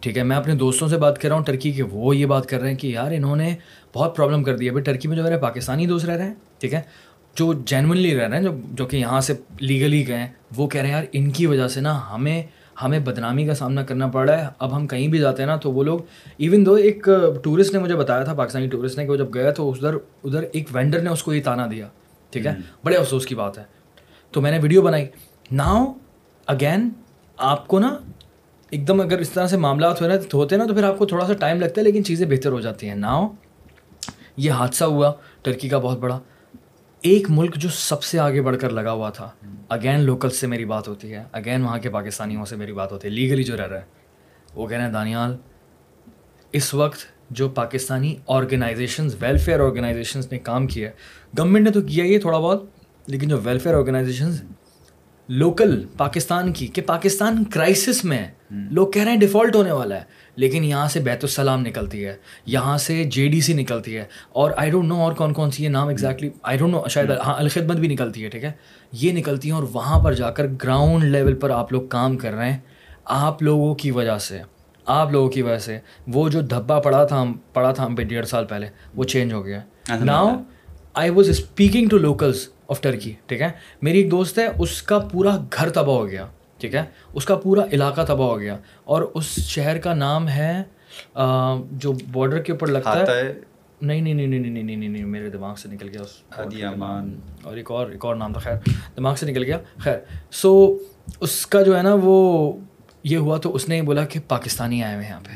[0.00, 2.46] ٹھیک ہے، میں اپنے دوستوں سے بات کر رہا ہوں ٹرکی کے وہ یہ بات
[2.48, 3.54] کر رہے ہیں کہ یار انہوں نے
[3.94, 6.34] بہت پرابلم کر دی ہے بھائی ٹرکی میں جو میرے پاکستانی دوست رہ رہے ہیں،
[6.58, 6.80] ٹھیک ہے،
[7.36, 10.80] جو جینونلی رہ رہے ہیں، جو جو کہ یہاں سے لیگلی گئے ہیں، وہ کہہ
[10.80, 12.42] رہے ہیں یار ان کی وجہ سے نا ہمیں
[12.82, 15.56] ہمیں بدنامی کا سامنا کرنا پڑ رہا ہے۔ اب ہم کہیں بھی جاتے ہیں نا
[15.56, 15.98] تو وہ لوگ
[16.38, 17.08] ایون دو ایک
[17.42, 20.44] ٹورسٹ نے مجھے بتایا تھا پاکستانی ٹورسٹ نے کہ وہ جب گیا تو ادھر ادھر
[20.52, 21.88] ایک وینڈر نے اس کو یہ تانا دیا
[22.30, 22.54] ٹھیک ہے؟
[22.84, 23.62] بڑے افسوس کی بات ہے۔
[24.30, 25.06] تو میں نے ویڈیو بنائی۔
[25.52, 25.92] ناؤ
[26.46, 26.88] اگین
[27.36, 27.96] آپ کو نا
[28.70, 30.02] ایک دم اگر اس طرح سے معاملات
[30.34, 32.52] ہوتے ہیں نا تو پھر آپ کو تھوڑا سا ٹائم لگتا ہے لیکن چیزیں بہتر
[32.52, 33.28] ہو جاتی ہیں۔ ناؤ
[34.36, 35.12] یہ حادثہ ہوا
[35.42, 36.18] ٹرکی کا بہت بڑا۔
[37.02, 39.30] ایک ملک جو سب سے آگے بڑھ کر لگا ہوا تھا۔
[39.68, 43.08] اگین لوکل سے میری بات ہوتی ہے۔ اگین وہاں کے پاکستانیوں سے میری بات ہوتی
[43.08, 43.84] ہے۔ لیگلی جو رہ رہا ہے۔
[44.54, 45.36] وہ کہہ رہے ہیں دانیال
[46.52, 46.98] اس وقت
[47.30, 50.94] جو پاکستانی آرگنائزیشنز ویلفیئر آرگنائزیشنز نے کام کیا ہے
[51.38, 52.64] گورنمنٹ نے تو کیا ہی تھوڑا بہت
[53.06, 54.42] لیکن جو ویلفیئر آرگنائزیشنز
[55.28, 60.02] لوکل پاکستان کی کہ پاکستان کرائسس میں لوگ کہہ رہے ہیں ڈیفالٹ ہونے والا ہے۔
[60.36, 62.16] لیکن یہاں سے بیت السلام نکلتی ہے
[62.46, 65.64] یہاں سے جے ڈی سی نکلتی ہے اور آئی ڈونٹ نو اور کون کون سی
[65.64, 68.52] یہ نام ایگزیکٹلی آئی ڈونٹ نو شاید ہاں الخدمت بھی نکلتی ہے ٹھیک ہے؟
[68.92, 72.32] یہ نکلتی ہیں اور وہاں پر جا کر گراؤنڈ لیول پر آپ لوگ کام کر
[72.32, 72.58] رہے ہیں۔
[73.04, 74.38] آپ لوگوں کی وجہ سے
[74.86, 78.02] آپ لوگوں کی وجہ سے وہ جو دھبا پڑا تھا ہم پڑا تھا ہم پہ
[78.02, 79.60] ڈیڑھ سال پہلے وہ چینج ہو گیا۔
[80.04, 80.30] Now
[80.94, 83.50] I was speaking to locals of Turkey ٹھیک ہے؟
[83.82, 86.26] میری ایک دوست ہے اس کا پورا گھر تباہ ہو گیا۔
[86.60, 86.84] ٹھیک ہے؟
[87.14, 90.62] اس کا پورا علاقہ تباہ ہو گیا۔ اور اس شہر کا نام ہے
[91.70, 93.32] جو بارڈر کے اوپر لگتا ہے۔
[93.82, 96.22] نہیں نہیں نہیں نہیں نہیں نہیں میرے دماغ سے نکل گیا۔ اس
[96.64, 99.96] امان۔ اور ایک اور ایک اور نام تھا خیر دماغ سے نکل گیا۔ خیر
[100.30, 100.78] سو
[101.20, 102.52] اس کا جو ہے نا وہ
[103.04, 105.30] یہ ہوا تو اس نے بولا کہ پاکستانی آئے ہوئے ہیں یہاں پہ۔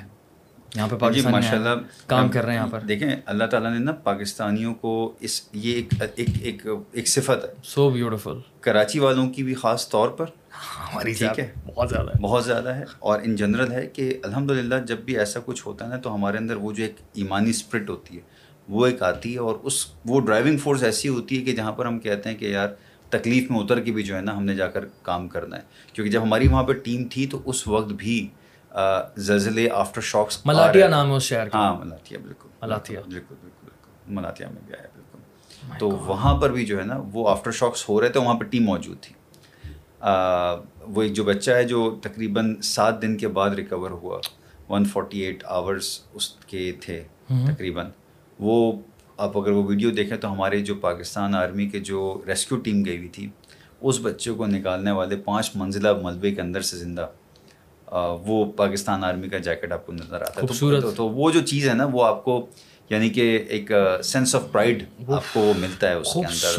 [0.77, 1.69] یہاں پہ جی، ماشاء اللہ
[2.07, 5.75] کام کر رہے ہیں یہاں پر۔ دیکھیں اللہ تعالیٰ نے نا پاکستانیوں کو اس یہ
[5.75, 5.95] ایک
[6.43, 10.27] ایک ایک صفت ہے۔ سو بیوٹیفل کراچی والوں کی بھی خاص طور پر
[10.69, 14.51] ہماری ٹھیک ہے۔ بہت زیادہ ہے۔ بہت زیادہ ہے۔ اور ان جنرل ہے کہ الحمد
[14.51, 17.51] للہ جب بھی ایسا کچھ ہوتا ہے نا تو ہمارے اندر وہ جو ایک ایمانی
[17.51, 18.21] اسپرٹ ہوتی ہے
[18.69, 21.87] وہ ایک آتی ہے اور اس وہ ڈرائیونگ فورس ایسی ہوتی ہے کہ جہاں پر
[21.87, 22.69] ہم کہتے ہیں کہ یار
[23.11, 25.63] تکلیف میں اتر کے بھی جو ہے نا ہم نے جا کر کام کرنا ہے۔
[25.93, 28.29] کیونکہ جب ہماری وہاں پہ ٹیم تھی تو اس وقت بھی
[29.17, 34.15] زلزلے آفٹر شاکس ملاٹیا نام ہے اس شہر ہاں ملاٹیا بالکل۔ ملاٹیا بالکل بالکل بالکل
[34.15, 37.89] ملاٹیا میں بھی آیا بالکل۔ تو وہاں پر بھی جو ہے نا وہ آفٹر شاکس
[37.89, 39.15] ہو رہے تھے وہاں پہ ٹیم موجود تھی۔
[40.05, 44.19] وہ ایک جو بچہ ہے جو تقریباً سات دن کے بعد ریکور ہوا
[44.69, 47.87] ون فورٹی ایٹ آورس اس کے تھے تقریباً۔
[48.39, 48.73] وہ
[49.17, 52.97] آپ اگر وہ ویڈیو دیکھیں تو ہمارے جو پاکستان آرمی کے جو ریسکیو ٹیم گئی
[52.97, 53.29] ہوئی تھی
[53.81, 57.07] اس بچے کو نکالنے والے پانچ منزلہ ملبے کے اندر سے زندہ
[58.27, 60.47] وہ پاکستان آرمی کا جیکٹ آپ کو نظر آتا ہے۔
[60.97, 62.47] تو وہ جو چیز ہے نا وہ آپ کو
[62.91, 63.71] یعنی کہ ایک
[64.05, 66.53] سینس آف پرائڈ آپ کو ملتا ہے اس کے اندر۔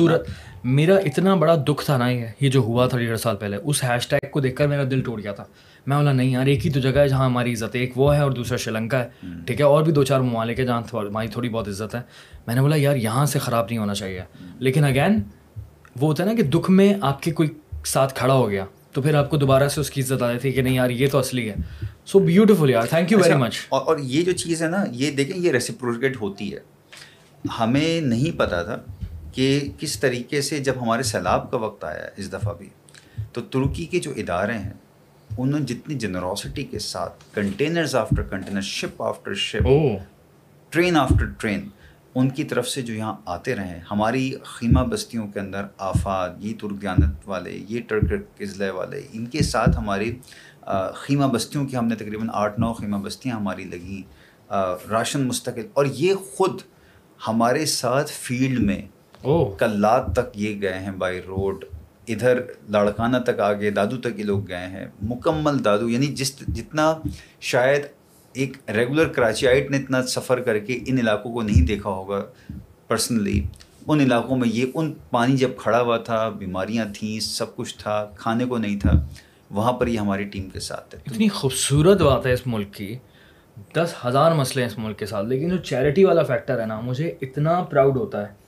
[0.68, 3.84] میرا اتنا بڑا دکھ تھا نا یہ یہ جو ہوا تھا ڈیڑھ سال پہلے اس
[3.84, 5.44] ہیش ٹیگ کو دیکھ کر میرا دل ٹوٹ گیا تھا۔
[5.86, 8.16] میں بولا نہیں یار ایک ہی تو جگہ ہے جہاں ہماری عزت ہے ایک وہ
[8.16, 9.10] ہے اور دوسرا شری لنکا ہے
[9.46, 12.02] ٹھیک ہے؟ اور بھی دو چار ممالک ہے جہاں ہماری تھوڑی بہت عزت ہے۔
[12.48, 14.22] میں نے بولا یار یہاں سے خراب نہیں ہونا چاہیے۔
[14.60, 15.24] لیکن اگین
[16.00, 17.50] وہ ہوتا ہے نا کہ دکھ میں آپ کے کوئی
[17.86, 20.48] ساتھ کھڑا ہو گیا تو پھر آپ کو دوبارہ سے اس کی عزت آ جاتی
[20.48, 21.56] ہے کہ نہیں یار یہ تو اصلی ہے۔
[22.06, 25.38] سو بیوٹیفل یار تھینک یو ویری مچ اور یہ جو چیز ہے نا یہ دیکھیں
[25.38, 26.60] یہ ریسیپروکیٹ ہوتی ہے۔
[27.60, 28.78] ہمیں نہیں پتا تھا
[29.36, 29.48] کہ
[29.80, 32.70] کس طریقے سے جب ہمارے سیلاب کا وقت آیا اس دفعہ بھی
[33.34, 34.74] تو ترکی کے جو ادارے ہیں
[35.38, 39.68] انہوں نے جتنی جنروسٹی کے ساتھ containers after container ship after ship
[40.72, 41.68] train after train
[42.16, 46.54] ان کی طرف سے جو یہاں آتے رہے ہماری خیمہ بستیوں کے اندر آفات یہ
[46.62, 50.14] ترگیانت والے یہ ٹرک قزلے والے ان کے ساتھ ہماری
[50.96, 54.52] خیمہ بستیوں کی ہم نے تقریباً آٹھ نو خیمہ بستیاں ہماری لگیں
[54.92, 56.62] راشن مستقل اور یہ خود
[57.28, 58.82] ہمارے ساتھ فیلڈ میں
[59.60, 61.66] کلات تک یہ گئے ہیں بائی روڈ۔
[62.08, 66.94] ادھر لاڑکانہ تک آگے دادو تک یہ لوگ گئے ہیں۔ مکمل دادو یعنی جس جتنا
[67.42, 67.82] شاید
[68.34, 72.24] ایک ریگولر کراچی آئٹ نے اتنا سفر کر کے ان علاقوں کو نہیں دیکھا ہوگا
[72.88, 73.42] پرسنلی
[73.88, 78.12] ان علاقوں میں یہ ان پانی جب کھڑا ہوا تھا بیماریاں تھیں سب کچھ تھا
[78.16, 78.92] کھانے کو نہیں تھا
[79.50, 82.98] وہاں پر یہ ہماری ٹیم کے ساتھ ہے۔ اتنی خوبصورت بات ہے اس ملک کی۔
[83.76, 86.80] دس ہزار مسئلے ہیں اس ملک کے ساتھ لیکن جو چیریٹی والا فیکٹر ہے نا
[86.80, 88.45] مجھے اتنا پراؤڈ ہوتا ہے۔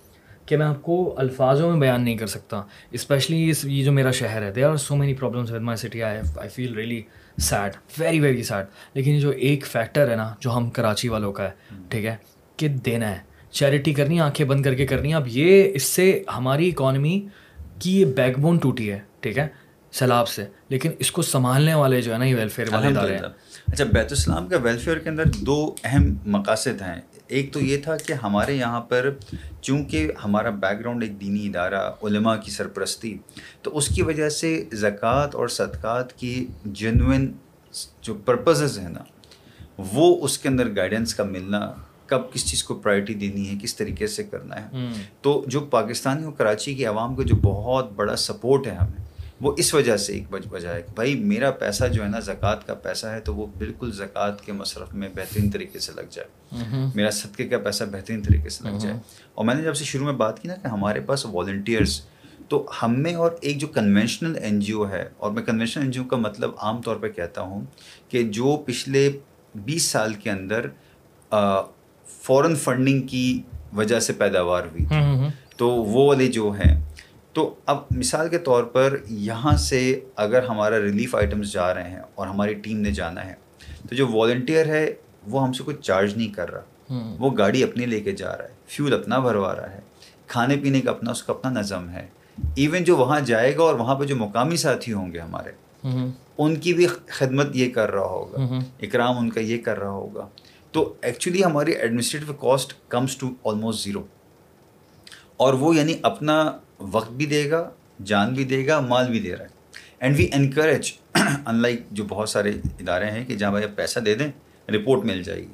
[0.47, 4.11] کہ میں آپ کو الفاظوں میں بیان نہیں کر سکتا۔ اسپیشلی اس یہ جو میرا
[4.11, 7.01] شہر ہے they are so many problems with my city I I feel really
[7.37, 11.33] sad very very sad لیکن یہ جو ایک فیکٹر ہے نا، جو ہم کراچی والوں
[11.33, 11.49] کا ہے،
[11.89, 12.15] ٹھیک ہے؟
[12.57, 13.19] کہ دینا ہے۔
[13.51, 17.27] چیریٹی کرنی، آنکھیں بند کر کے کرنی۔ ہے اب یہ اس سے ہماری اکانومی
[17.79, 19.47] کی یہ بیک بون ٹوٹی ہے، ٹھیک ہے؟
[19.91, 23.23] سیلاب سے۔ لیکن اس کو سنبھالنے والے جو ہے نا، یہ ویلفیئر والے ادارے ہیں۔
[23.67, 27.97] اچھا بیت السلام کا ویلفیئر کے اندر دو اہم مقاصد ہیں۔ ایک تو یہ تھا
[27.97, 29.13] کہ ہمارے یہاں پر
[29.61, 33.17] چونکہ ہمارا بیک گراؤنڈ ایک دینی ادارہ علماء کی سرپرستی
[33.61, 37.31] تو اس کی وجہ سے زکوٰۃ اور صدقات کی جنوئن
[38.01, 39.03] جو پرپزز ہیں نا
[39.77, 41.73] وہ اس کے اندر گائیڈنس کا ملنا
[42.05, 44.85] کب کس چیز کو پرائرٹی دینی ہے کس طریقے سے کرنا ہے۔
[45.21, 49.06] تو جو پاکستانی اور کراچی کی عوام کا جو بہت بڑا سپورٹ ہے ہمیں
[49.41, 52.73] وہ اس وجہ سے ایک وجہ ہے بھائی میرا پیسہ جو ہے نا زکوٰۃ کا
[52.73, 56.55] پیسہ ہے تو وہ بالکل زکوٰۃ کے مصرف میں بہترین طریقے سے لگ جائے۔
[56.95, 58.95] میرا صدقے کا پیسہ بہترین طریقے سے لگ جائے۔
[59.33, 62.01] اور میں نے جب سے شروع میں بات کی نا کہ ہمارے پاس والنٹیئرس
[62.47, 65.91] تو ہم میں اور ایک جو کنونشنل این جی او ہے اور میں کنونشنل این
[65.91, 67.65] جی او کا مطلب عام طور پہ کہتا ہوں
[68.09, 69.09] کہ جو پچھلے
[69.55, 70.65] بیس سال کے اندر
[72.05, 73.41] فورن فنڈنگ کی
[73.73, 74.85] وجہ سے پیداوار ہوئی
[75.57, 76.75] تو وہ والے جو ہیں
[77.37, 82.01] تو اب مثال کے طور پر یہاں سے اگر ہمارا ریلیف آئٹمس جا رہے ہیں
[82.15, 83.33] اور ہماری ٹیم نے جانا ہے
[83.89, 84.93] تو جو والنٹیئر ہے
[85.27, 86.61] وہ ہم سے کچھ چارج نہیں کر رہا۔
[87.19, 89.79] وہ گاڑی اپنی لے کے جا رہا ہے فیول اپنا بھروا رہا ہے
[90.27, 92.07] کھانے پینے کا اپنا اس کا اپنا نظم ہے۔
[92.55, 95.51] ایون جو وہاں جائے گا اور وہاں پہ جو مقامی ساتھی ہوں گے ہمارے
[96.37, 98.37] ان کی بھی خدمت یہ کر رہا ہوگا۔
[98.81, 100.27] اکرام ان کا یہ کر رہا ہوگا۔
[100.71, 104.03] تو ایکچولی ہماری administrative cost comes to almost zero
[105.37, 107.69] اور وہ یعنی اپنا وقت بھی دے گا
[108.05, 109.49] جان بھی دے گا مال بھی دے رہا ہے۔
[109.99, 110.91] And we encourage
[111.45, 114.31] in like جو بہت سارے ادارے ہیں کہ جہاں بھائی پیسہ دے دیں
[114.71, 115.53] رپورٹ مل جائے گی۔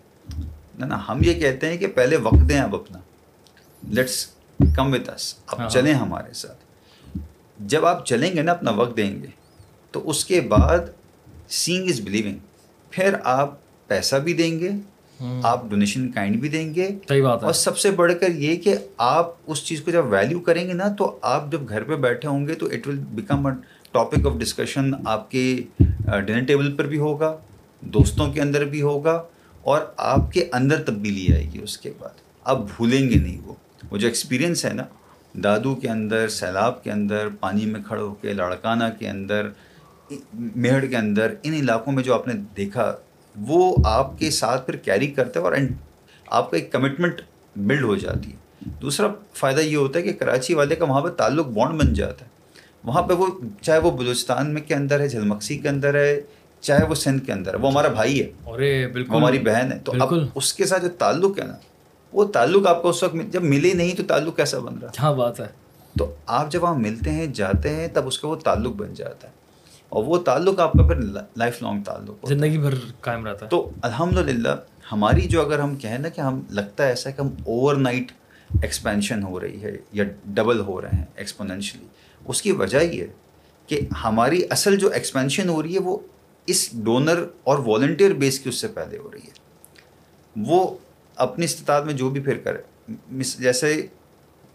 [0.79, 2.99] نا ہم یہ کہتے ہیں کہ پہلے وقت دیں اب اپنا۔
[3.89, 4.25] لیٹس
[4.75, 6.57] کم وتھ اس ہاں۔ چلیں ہمارے ساتھ۔
[7.59, 9.27] جب آپ چلیں گے نا اپنا وقت دیں گے
[9.91, 10.79] تو اس کے بعد
[11.49, 12.37] سینگ از بلیونگ
[12.89, 13.55] پھر آپ
[13.87, 14.71] پیسہ بھی دیں گے
[15.43, 16.89] آپ ڈونیشن کائنڈ بھی دیں گے۔
[17.45, 20.73] اور سب سے بڑھ کر یہ کہ آپ اس چیز کو جب ویلیو کریں گے
[20.73, 23.53] نا تو آپ جب گھر پہ بیٹھے ہوں گے تو it will become a
[23.91, 25.61] topic of discussion آپ کے
[26.25, 27.37] ڈنر ٹیبل پر بھی ہوگا
[27.81, 29.23] دوستوں کے اندر بھی ہوگا
[29.61, 33.53] اور آپ کے اندر تبدیلی آئے گی اس کے بعد۔ آپ بھولیں گے نہیں وہ۔
[33.91, 34.83] وہ جو ایکسپیرئنس ہے نا
[35.43, 39.49] دادو کے اندر سیلاب کے اندر پانی میں کھڑے ہو کے لاڑکانہ کے اندر
[40.33, 42.93] میڑ کے اندر ان علاقوں میں جو آپ نے دیکھا
[43.35, 45.53] وہ آپ کے ساتھ پھر کیری کرتا ہے اور
[46.27, 47.21] آپ کا ایک کمٹمنٹ
[47.55, 48.35] بلڈ ہو جاتی ہے۔
[48.81, 52.25] دوسرا فائدہ یہ ہوتا ہے کہ کراچی والے کا وہاں پہ تعلق بانڈ بن جاتا
[52.25, 52.29] ہے۔
[52.83, 53.27] وہاں پہ وہ
[53.61, 56.21] چاہے وہ بلوچستان میں کے اندر ہے جھلمکسی کے اندر ہے
[56.61, 58.31] چاہے وہ سندھ کے اندر ہے۔ وہ ہمارا بھائی ہے۔
[59.09, 61.53] وہ ہماری بہن ہے۔ تو اب اس کے ساتھ جو تعلق ہے نا
[62.13, 65.13] وہ تعلق آپ کو اس وقت جب ملے نہیں تو تعلق کیسا بن رہا؟ ہاں
[65.13, 65.47] بات ہے؟
[65.99, 69.27] تو آپ جب وہاں ملتے ہیں جاتے ہیں تب اس کا وہ تعلق بن جاتا
[69.27, 69.33] ہے۔
[69.93, 70.95] اور وہ تعلق آپ کا پھر
[71.37, 74.49] لائف لانگ تعلق زندگی بھر قائم رہتا ہے۔ تو الحمد للہ
[74.91, 78.11] ہماری جو اگر ہم کہیں نا کہ ہم لگتا ہے ایسا کہ ہم اوور نائٹ
[78.61, 81.87] ایکسپینشن ہو رہی ہے یا ڈبل ہو رہے ہیں ایکسپونینشلی
[82.25, 83.07] اس کی وجہ یہ ہے
[83.67, 85.97] کہ ہماری اصل جو ایکسپینشن ہو رہی ہے وہ
[86.45, 89.31] اس ڈونر اور والنٹیئر بیس کی اس سے پہلے ہو رہی ہے۔
[90.35, 90.77] وہ
[91.15, 92.91] اپنی استطاعت میں جو بھی پھر کرے۔
[93.39, 93.85] جیسے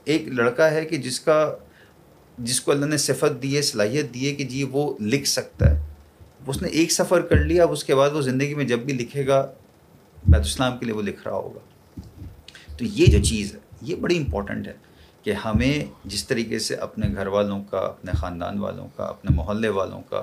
[0.04, 1.56] ایک لڑکا ہے کہ جس کا
[2.38, 5.70] جس کو اللہ نے صفت دی ہے، صلاحیت دی ہے کہ جی وہ لکھ سکتا
[5.70, 5.86] ہے۔
[6.46, 8.92] اس نے ایک سفر کر لیا، اب اس کے بعد وہ زندگی میں جب بھی
[8.92, 9.52] لکھے گا،
[10.26, 11.58] بیت اسلام کے لیے وہ لکھ رہا ہوگا۔
[12.76, 14.72] تو یہ جو چیز ہے، یہ بڑی امپورٹنٹ ہے
[15.22, 19.68] کہ ہمیں جس طریقے سے اپنے گھر والوں کا، اپنے خاندان والوں کا، اپنے محلے
[19.68, 20.22] والوں کا،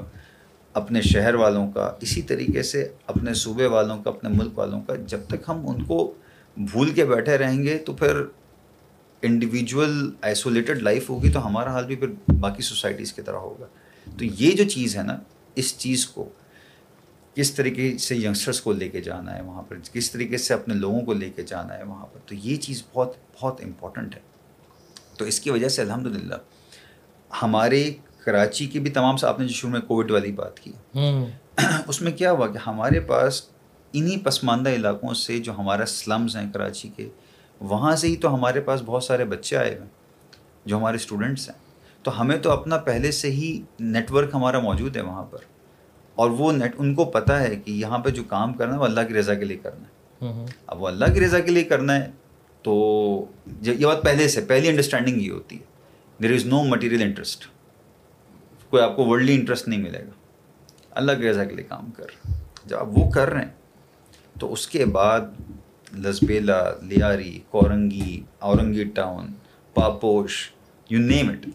[0.74, 4.96] اپنے شہر والوں کا، اسی طریقے سے اپنے صوبے والوں کا، اپنے ملک والوں کا،
[4.96, 6.14] جب تک ہم ان کو
[6.58, 8.24] بھول کے بیٹھے رہیں گے تو پھر
[9.26, 12.08] انڈیویجول آئسولیٹڈ لائف ہوگی تو ہمارا حال بھی پھر
[12.40, 13.66] باقی سوسائٹیز کی طرح ہوگا۔
[14.18, 15.20] تو یہ جو چیز ہے نا
[15.56, 16.30] اس چیز کو
[17.36, 20.74] کس طریقے سے ینگسٹرس کو لے کے جانا ہے وہاں پر کس طریقے سے اپنے
[20.74, 24.20] لوگوں کو لے کے جانا ہے وہاں پر تو یہ چیز بہت بہت امپورٹنٹ ہے۔
[25.18, 26.36] تو اس کی وجہ سے الحمد للہ
[27.42, 27.94] ہمارے
[28.26, 30.72] کراچی کی بھی تمام سے آپ نے جو شروع میں کووڈ والی بات کی۔
[31.88, 33.42] اس میں کیا ہوا کہ ہمارے پاس
[33.94, 37.10] انہی پسماندہ علاقوں سے جو ہمارا سلمز ہیں کراچی کے
[37.60, 39.88] وہاں سے ہی تو ہمارے پاس بہت سارے بچے آئے ہوئے
[40.66, 41.66] جو ہمارے اسٹوڈنٹس ہیں۔
[42.04, 45.38] تو ہمیں تو اپنا پہلے سے ہی نیٹ ورک ہمارا موجود ہے وہاں پر۔
[46.16, 48.84] اور وہ نیٹ ان کو پتہ ہے کہ یہاں پہ جو کام کرنا ہے وہ
[48.84, 49.96] اللہ کی رضا کے لیے کرنا ہے۔
[50.68, 52.12] اب وہ اللہ کی رضا کے لیے کرنا ہے
[52.62, 53.26] تو
[53.62, 55.64] یہ بات پہلے سے پہلی انڈرسٹینڈنگ یہ ہوتی ہے۔
[56.22, 57.46] دیر از نو مٹیریل انٹرسٹ
[58.70, 60.10] کوئی آپ کو ورلڈلی انٹرسٹ نہیں ملے گا۔
[60.92, 62.28] اللہ کی رضا کے لیے کام کر۔
[62.66, 63.52] جب آپ وہ کر رہے ہیں
[64.40, 65.22] تو اس کے بعد
[66.04, 69.34] Lasbela Lyari Korangi Orangi town
[69.76, 70.38] Paposh
[70.90, 71.46] you name it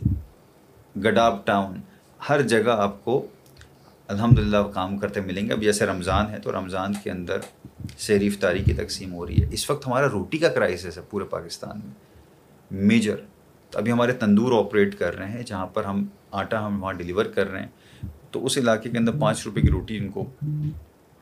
[1.05, 1.81] Gadap town
[2.29, 3.27] ہر جگہ آپ کو
[4.09, 5.53] الحمد للہ کام کرتے ملیں گے.
[5.53, 7.41] اب جیسے رمضان ہے تو رمضان کے اندر
[7.99, 9.47] سیر افطاری کی تقسیم ہو رہی ہے.
[9.51, 11.95] اس وقت ہمارا روٹی کا کرائسس ہے پورے پاکستان میں.
[12.71, 13.17] میجر
[13.71, 17.25] تو ابھی ہمارے تندور آپریٹ کر رہے ہیں جہاں پر ہم آٹا ہم وہاں ڈلیور
[17.25, 18.09] کر رہے ہیں.
[18.31, 20.25] تو اس علاقے کے اندر پانچ روپے کی روٹی ان کو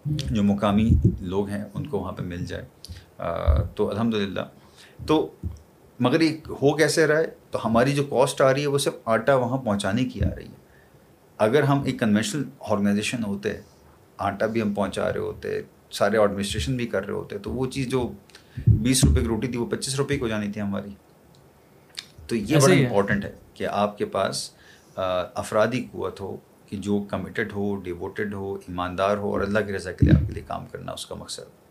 [0.05, 0.91] جو مقامی
[1.21, 2.65] لوگ ہیں ان کو وہاں پہ مل جائے.
[3.75, 4.41] تو الحمد للہ
[5.07, 5.33] تو
[6.01, 8.95] مگر یہ ہو کیسے رہا ہے؟ تو ہماری جو کاسٹ آ رہی ہے وہ صرف
[9.05, 10.59] آٹا وہاں پہنچانے کی آ رہی ہے۔
[11.39, 13.53] اگر ہم ایک کنونشنل آرگنائزیشن ہوتے
[14.19, 15.61] آٹا بھی ہم پہنچا رہے ہوتے
[15.91, 18.13] سارے ایڈمنسٹریشن بھی کر رہے ہوتے تو وہ چیز جو
[18.67, 20.91] بیس روپے کی روٹی تھی وہ پچیس روپے کی ہو جانی تھی ہماری۔
[22.27, 24.51] تو یہ بڑا امپورٹنٹ ہے۔ کہ آپ کے پاس
[25.35, 29.93] افرادی قوت ہو کہ جو کمیٹڈ ہو ڈیووٹیڈ ہو ایماندار ہو اور اللہ کی رضا
[29.93, 31.68] کے لیے آپ کے لیے کام کرنا اس کا مقصد۔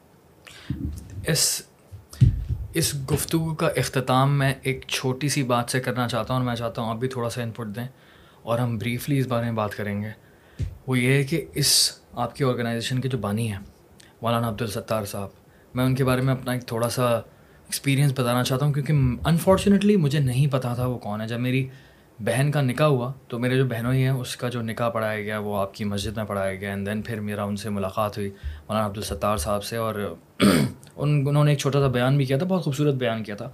[1.28, 1.62] اس
[2.74, 6.56] اس گفتگو کا اختتام میں ایک چھوٹی سی بات سے کرنا چاہتا ہوں اور میں
[6.56, 7.88] چاہتا ہوں آپ بھی تھوڑا سا انپٹ دیں
[8.42, 10.10] اور ہم بریفلی اس بارے میں بات کریں گے۔
[10.88, 13.60] وہ یہ ہے کہ اس آپ کی آرگنائزیشن کے جو بانی ہیں،
[14.22, 15.30] مولانا عبد الستار صاحب،
[15.74, 18.94] میں ان کے بارے میں اپنا ایک تھوڑا سا ایکسپیرینس بتانا چاہتا ہوں کیونکہ
[19.26, 21.68] انفارچونیٹلی مجھے نہیں پتا تھا وہ کون ہے۔ جب میری
[22.20, 25.22] بہن کا نکاح ہوا تو میرے جو بہنوں ہی ہیں، اس کا جو نکاح پڑھایا
[25.22, 26.70] گیا، وہ آپ کی مسجد میں پڑھایا گیا.
[26.70, 28.30] اینڈ دین پھر میرا ان سے ملاقات ہوئی،
[28.70, 29.78] مولانا عبد الستار صاحب سے.
[29.78, 30.16] اور
[30.96, 33.50] ان، انہوں نے ایک چھوٹا سا بیان بھی کیا تھا، بہت خوبصورت بیان کیا تھا.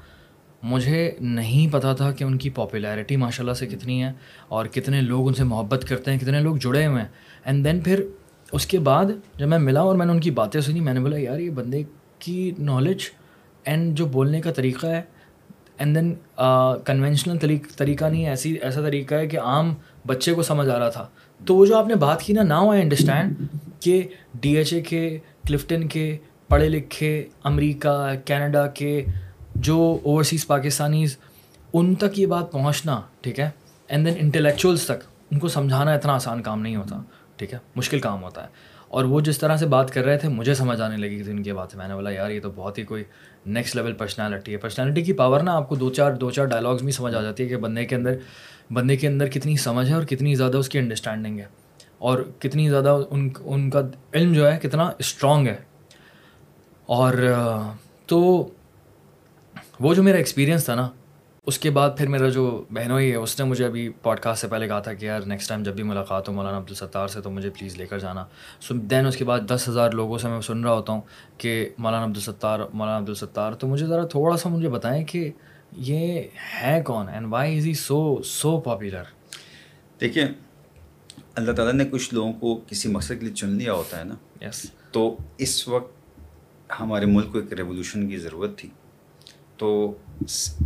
[0.64, 4.12] مجھے نہیں پتا تھا کہ ان کی پاپولیرٹی ماشاء اللہ سے کتنی ہے
[4.48, 7.08] اور کتنے لوگ ان سے محبت کرتے ہیں، کتنے لوگ جڑے ہوئے ہیں.
[7.44, 8.04] اینڈ دین پھر
[8.52, 9.06] اس کے بعد
[9.38, 11.50] جب میں ملا اور میں نے ان کی باتیں سنی، میں نے بولا، یار، یہ
[11.50, 11.84] بندے
[12.20, 13.02] کی نالج
[13.64, 15.02] اینڈ جو بولنے کا طریقہ ہے
[15.78, 16.16] اینڈ دین
[16.86, 19.74] کنونشنل طریقہ نہیں، ایسی، ایسا طریقہ ہے کہ عام
[20.08, 21.08] بچے کو سمجھ آ رہا تھا۔
[21.46, 23.36] تو وہ جو آپ نے بات کی نا ناؤ آئی انڈرسٹینڈ
[23.80, 26.18] کہ ڈی ایچ اے کے کلفٹن کے،
[26.48, 29.06] پڑھے لکھے امریکہ، کینیڈا کے
[29.56, 31.18] جو اوورسیز پاکستانیز،
[31.74, 33.50] ان تک یہ بات پہنچنا، ٹھیک ہے؟
[33.88, 37.02] اینڈ دین انٹلیکچوئلس تک، ان کو سمجھانا اتنا آسان کام نہیں ہوتا،
[37.36, 38.48] ٹھیک ہے؟ مشکل کام ہوتا ہے۔
[38.88, 41.44] اور وہ جس طرح سے بات کر رہے تھے، مجھے سمجھ آنے لگی تھی ان
[41.44, 43.04] کی بات میں نے بولا، یار، یہ تو بہت ہی کوئی
[43.46, 46.82] نیکسٹ لیول پرسنالٹی ہے۔ پرسنالٹی کی پاور نا آپ کو دو چار دو چار ڈائلاگس
[46.82, 48.18] بھی سمجھ آ جاتی ہے کہ بندے کے اندر
[48.72, 51.46] بندے کے اندر کتنی سمجھ ہے اور کتنی زیادہ اس کی انڈرسٹینڈنگ ہے۔
[51.98, 53.82] اور کتنی زیادہ ان ان کا
[54.14, 55.56] علم جو ہے کتنا اسٹرانگ ہے۔
[56.86, 57.14] اور
[58.06, 58.48] تو
[59.80, 60.90] وہ جو میرا ایکسپیرینس تھا نا
[61.46, 64.48] اس کے بعد پھر میرا جو بہنوئی ہے اس نے مجھے ابھی پوڈ کاسٹ سے
[64.48, 67.30] پہلے کہا تھا کہ یار نیکسٹ ٹائم جب بھی ملاقات ہو مولانا عبدالستار سے تو
[67.30, 68.26] مجھے پلیز لے کر جانا۔
[68.62, 71.02] سو دین اس کے بعد دس ہزار لوگوں سے میں سن رہا ہوتا ہوں
[71.38, 75.32] کہ مولانا عبدالستار مولانا عبدالستار تو مجھے ذرا تھوڑا سا مجھے بتائیں کہ
[75.72, 76.22] یہ
[76.64, 79.04] ہے کون and why is he so so popular
[80.02, 80.28] دیکھیے
[81.36, 84.46] اللہ تعالیٰ نے کچھ لوگوں کو کسی مقصد کے لیے چن لیا ہوتا ہے نا۔
[84.46, 85.94] یس تو اس وقت
[86.80, 88.70] ہمارے ملک کو ایک ریولیوشن کی ضرورت تھی۔
[89.58, 89.94] تو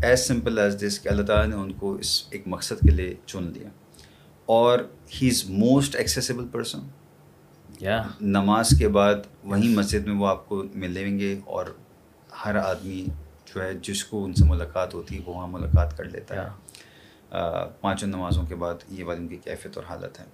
[0.03, 3.15] ایز سمپل ایز دس کہ اللہ تعالیٰ نے ان کو اس ایک مقصد کے لیے
[3.25, 3.69] چن لیا۔
[4.45, 4.79] اور
[5.21, 6.79] he is most accessible person
[7.79, 11.65] یا نماز کے بعد وہیں مسجد میں وہ آپ کو ملیں گے اور
[12.45, 13.05] ہر آدمی
[13.45, 16.49] جو ہے جس کو ان سے ملاقات ہوتی ہے وہ وہاں ملاقات کر لیتا ہے۔
[17.81, 20.25] پانچوں نمازوں کے بعد یہ والی ان کی کیفیت اور حالت ہے۔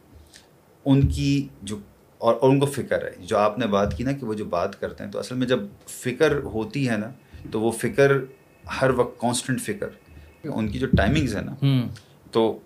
[0.85, 1.79] ان کی جو
[2.17, 4.45] اور اور ان کو فکر ہے جو آپ نے بات کی نا کہ وہ جو
[4.45, 7.11] بات کرتے ہیں تو اصل میں جب فکر ہوتی ہے نا
[7.51, 8.11] تو وہ فکر
[8.81, 9.87] ہر وقت کانسٹنٹ فکر
[10.43, 11.55] ان کی جو ٹائمنگز ہے نا
[12.31, 12.59] تو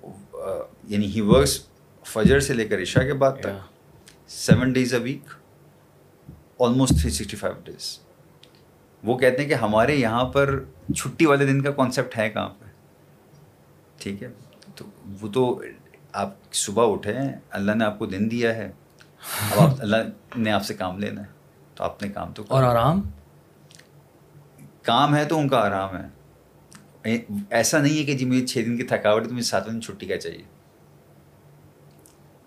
[0.83, 1.67] یعنی ہی ورکس
[2.03, 5.29] فجر سے لے کر عشاء کے بعد تک seven days a week
[6.59, 7.99] almost three sixty five days
[9.03, 10.63] وہ کہتے ہیں کہ ہمارے یہاں پر
[10.95, 12.65] چھٹی والے دن کا کانسیپٹ ہے کہاں پہ
[13.97, 14.27] ٹھیک ہے؟
[14.75, 14.85] تو
[15.21, 15.61] وہ تو
[16.13, 17.13] آپ صبح اٹھے
[17.49, 18.71] اللہ نے آپ کو دن دیا ہے۔
[19.51, 19.95] اب آپ اللہ
[20.35, 21.27] نے آپ سے کام لینا ہے۔
[21.75, 23.01] تو آپ نے کام تو اور آرام؟
[24.87, 26.17] کام ہے تو ان کا آرام ہے۔
[27.49, 29.81] ایسا نہیں ہے کہ جی مجھے چھ دن کی تھکاوٹ ہے تو مجھے سات دن
[29.81, 30.43] چھٹی کا چاہیے۔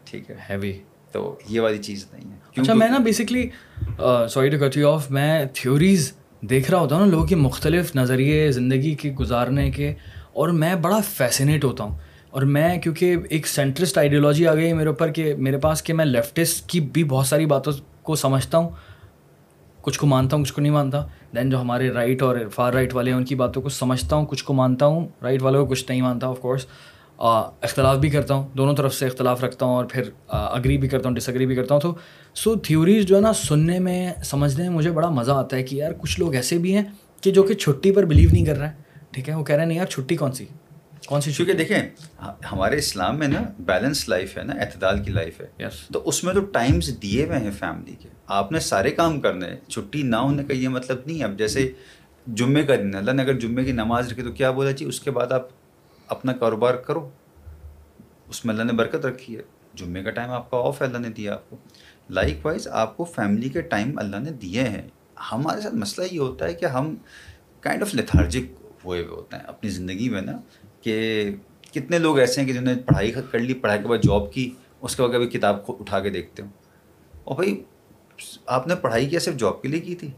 [0.04, 0.78] ٹھیک ہے۔ ہیوی
[1.12, 3.48] تو یہ والی چیز نہیں ہے۔ اچھا میں نا basically
[4.30, 7.96] sorry to cut you off میں تھیوریز دیکھ رہا ہوتا ہوں نا لوگوں کے مختلف
[7.96, 9.94] نظریے زندگی کے گزارنے کے
[10.32, 11.98] اور میں بڑا فیسینیٹ ہوتا ہوں۔
[12.30, 16.04] اور میں کیونکہ ایک سینٹرسٹ آئیڈیالوجی آ گئی میرے اوپر کہ میرے پاس کہ میں
[16.04, 17.72] لیفٹسٹ کی بھی بہت ساری باتوں
[18.02, 18.70] کو سمجھتا ہوں۔
[19.82, 21.04] کچھ کو مانتا ہوں، کچھ کو نہیں مانتا۔
[21.34, 24.26] دین جو ہمارے رائٹ اور فار رائٹ والے ہیں، ان کی باتوں کو سمجھتا ہوں،
[24.26, 26.66] کچھ کو مانتا ہوں۔ رائٹ والوں کو کچھ نہیں مانتا آف کورس
[27.18, 31.08] اختلاف بھی کرتا ہوں، دونوں طرف سے اختلاف رکھتا ہوں اور پھر اگری بھی کرتا
[31.08, 31.94] ہوں ڈس اگری بھی کرتا ہوں۔ تو
[32.34, 35.76] سو تھیوریز جو ہے نا، سننے میں، سمجھنے میں مجھے بڑا مزہ آتا ہے کہ
[35.76, 36.82] یار کچھ لوگ ایسے بھی ہیں
[37.20, 39.62] کہ جو کہ چھٹی پر بلیو نہیں کر رہے ہیں۔ ٹھیک ہے، وہ کہہ رہے
[39.62, 40.44] ہیں، نہیں یار چھٹی کون سی؟
[41.10, 41.82] کون سی کیونکہ دیکھیں
[42.52, 45.46] ہمارے اسلام میں نا بیلنس لائف ہے نا اعتدال کی لائف ہے۔
[45.92, 49.46] تو اس میں تو ٹائمس دیے ہوئے ہیں فیملی کے۔ آپ نے سارے کام کرنے
[49.68, 51.72] چھٹی نہ ہونے کا یہ مطلب نہیں ہے۔ اب جیسے
[52.26, 55.00] جمعے کا دن اللہ نے اگر جمعے کی نماز رکھی تو کیا بولا جی؟ اس
[55.00, 55.48] کے بعد آپ
[56.08, 57.08] اپنا کاروبار کرو۔
[58.28, 59.42] اس میں اللہ نے برکت رکھی ہے۔
[59.74, 61.56] جمعے کا ٹائم آپ کا آف ہے اللہ نے دیا آپ کو۔
[62.10, 64.82] لائک وائز آپ کو فیملی کے ٹائم اللہ نے دیے ہیں۔
[65.32, 66.94] ہمارے ساتھ مسئلہ یہ ہوتا ہے کہ ہم
[67.60, 68.52] کائنڈ آف لیتھارجک
[68.84, 70.32] ہوئے ہوئے ہوتے ہیں۔ اپنی زندگی میں نا
[70.82, 71.30] کہ
[71.72, 74.50] کتنے لوگ ایسے ہیں کہ جنہوں نے پڑھائی کر لی پڑھائی کے بعد جاب کی
[74.80, 76.50] اس کے بعد کبھی کتاب کو اٹھا کے دیکھتے ہوں۔
[77.24, 77.64] اور بھائی
[78.46, 80.08] آپ نے پڑھائی کیا صرف جاب کے لیے کی تھی؟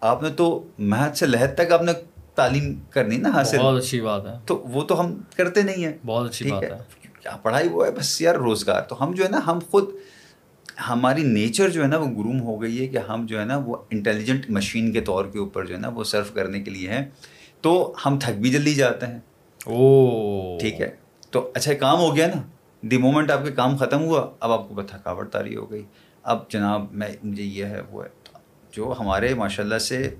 [0.00, 1.92] آپ نے تو محنت سے لہر تک آپ نے
[2.34, 5.92] تعلیم کرنی نا حاصل۔ بہت اچھی بات ہے۔ تو وہ تو ہم کرتے نہیں ہیں۔
[6.06, 6.68] بہت اچھی بات ہے۔
[7.20, 9.84] کیا پڑھائی وہ ہے؟ بس یار روزگار۔ تو ہم جو ہے نا ہم خود
[10.88, 13.56] ہماری نیچر جو ہے نا وہ گروم ہو گئی ہے کہ ہم جو ہے نا
[13.56, 16.88] وہ انٹیلیجنٹ مشین کے طور کے اوپر جو ہے نا وہ سرو کرنے کے لیے
[16.88, 17.04] ہیں۔
[17.60, 19.18] تو ہم تھک بھی جلدی جاتے ہیں۔
[19.66, 20.96] او ٹھیک ہے۔
[21.30, 22.42] تو اچھا کام ہو گیا نا۔
[22.82, 25.82] دی مومنٹ آپ کے کام ختم ہوا اب آپ کو تھکاوٹ تاری ہو گئی۔
[26.22, 28.08] اب جناب میں مجھے یہ ہے وہ ہے۔
[28.72, 30.14] جو ہمارے ماشاء اللہ سے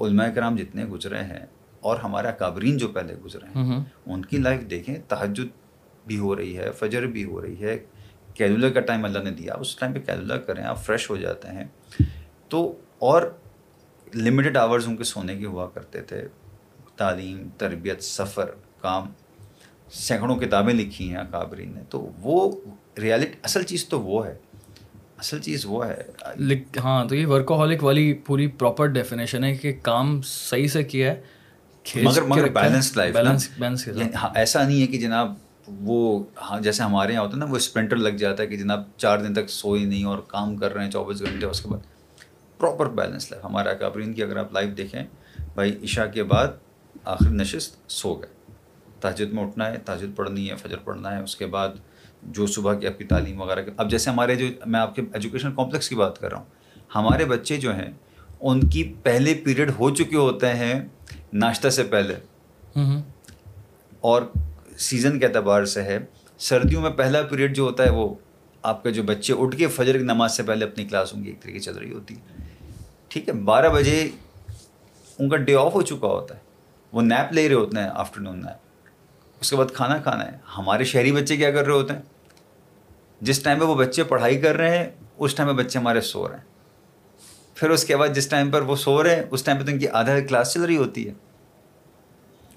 [0.00, 1.46] علماء کرام جتنے گزرے ہیں
[1.80, 5.46] اور ہمارا کابرین جو پہلے گزرے ہیں ان کی لائف دیکھیں تحجد
[6.06, 7.78] بھی ہو رہی ہے فجر بھی ہو رہی ہے۔
[8.34, 11.48] کیلولر کا ٹائم اللہ نے دیا۔ اس ٹائم پہ کیلولر کریں آپ فریش ہو جاتے
[11.48, 11.64] ہیں۔
[12.48, 13.22] تو اور
[14.14, 16.28] لمیٹڈ آورز ان کے سونے کے ہوا کرتے تھے۔
[16.96, 18.50] تعلیم تربیت سفر۔
[18.80, 19.06] کام
[19.92, 22.56] سینکڑوں کتابیں لکھی ہیں اکابرین نے تو وہ
[22.98, 24.34] ریالٹی اصل چیز تو وہ ہے۔
[25.18, 26.02] اصل چیز وہ ہے۔
[26.84, 31.20] ہاں تو یہ ورکوہولک والی پوری پراپر ڈیفینیشن ہے کہ کام صحیح سے کیا ہے
[32.02, 33.16] مگر مگر بیلنس لائف
[34.14, 35.32] ہاں ایسا نہیں ہے کہ جناب
[35.80, 38.82] وہ ہاں جیسے ہمارے یہاں ہوتا ہے نا وہ اسپرنٹر لگ جاتا ہے کہ جناب
[38.96, 41.78] چار دن تک سوئی نہیں اور کام کر رہے ہیں چوبیس گھنٹے اس کے بعد۔
[42.58, 45.04] پراپر بیلنس لائف ہمارا اکابرین کی اگر آپ لائف دیکھیں
[45.54, 46.48] بھائی عشاء کے بعد
[47.04, 48.35] آخر نشست سو گئے۔
[49.06, 51.68] تاجد میں اٹھنا ہے تاجد پڑھنی ہے فجر پڑھنا ہے اس کے بعد
[52.22, 55.54] جو صبح کی آپ کی تعلیم وغیرہ اب جیسے ہمارے جو میں آپ کے ایجوکیشن
[55.54, 56.44] کمپلیکس کی بات کر رہا ہوں
[56.94, 57.90] ہمارے بچے جو ہیں
[58.40, 60.74] ان کی پہلے پیریڈ ہو چکے ہوتے ہیں
[61.32, 62.14] ناشتہ سے پہلے۔
[64.00, 64.22] اور
[64.78, 65.98] سیزن کے اعتبار سے ہے
[66.38, 68.14] سردیوں میں پہلا پیریڈ جو ہوتا ہے وہ
[68.62, 71.28] آپ کے جو بچے اٹھ کے فجر کی نماز سے پہلے اپنی کلاس ہوں گی
[71.28, 72.44] ایک طریقے چل رہی ہوتی ہے
[73.08, 74.08] ٹھیک ہے بارہ بجے
[75.18, 76.40] ان کا ڈے آف ہو چکا ہوتا ہے۔
[76.92, 78.65] وہ نیپ لے رہے ہوتے ہیں آفٹر نون نیپ
[79.46, 82.02] اس کے بعد کھانا کھانا ہے۔ ہمارے شہری بچے کیا کر رہے ہوتے ہیں؟
[83.20, 86.28] جس ٹائم پہ وہ بچے پڑھائی کر رہے ہیں اس ٹائم پہ بچے ہمارے سو
[86.28, 86.44] رہے ہیں۔
[87.54, 89.70] پھر اس کے بعد جس ٹائم پر وہ سو رہے ہیں اس ٹائم پہ تو
[89.70, 91.12] ان کی آدھا کلاس چل رہی ہوتی ہے۔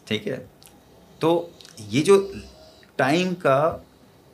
[0.03, 0.45] ٹھیک ہے؟
[1.19, 2.31] تو یہ جو
[2.95, 3.77] ٹائم کا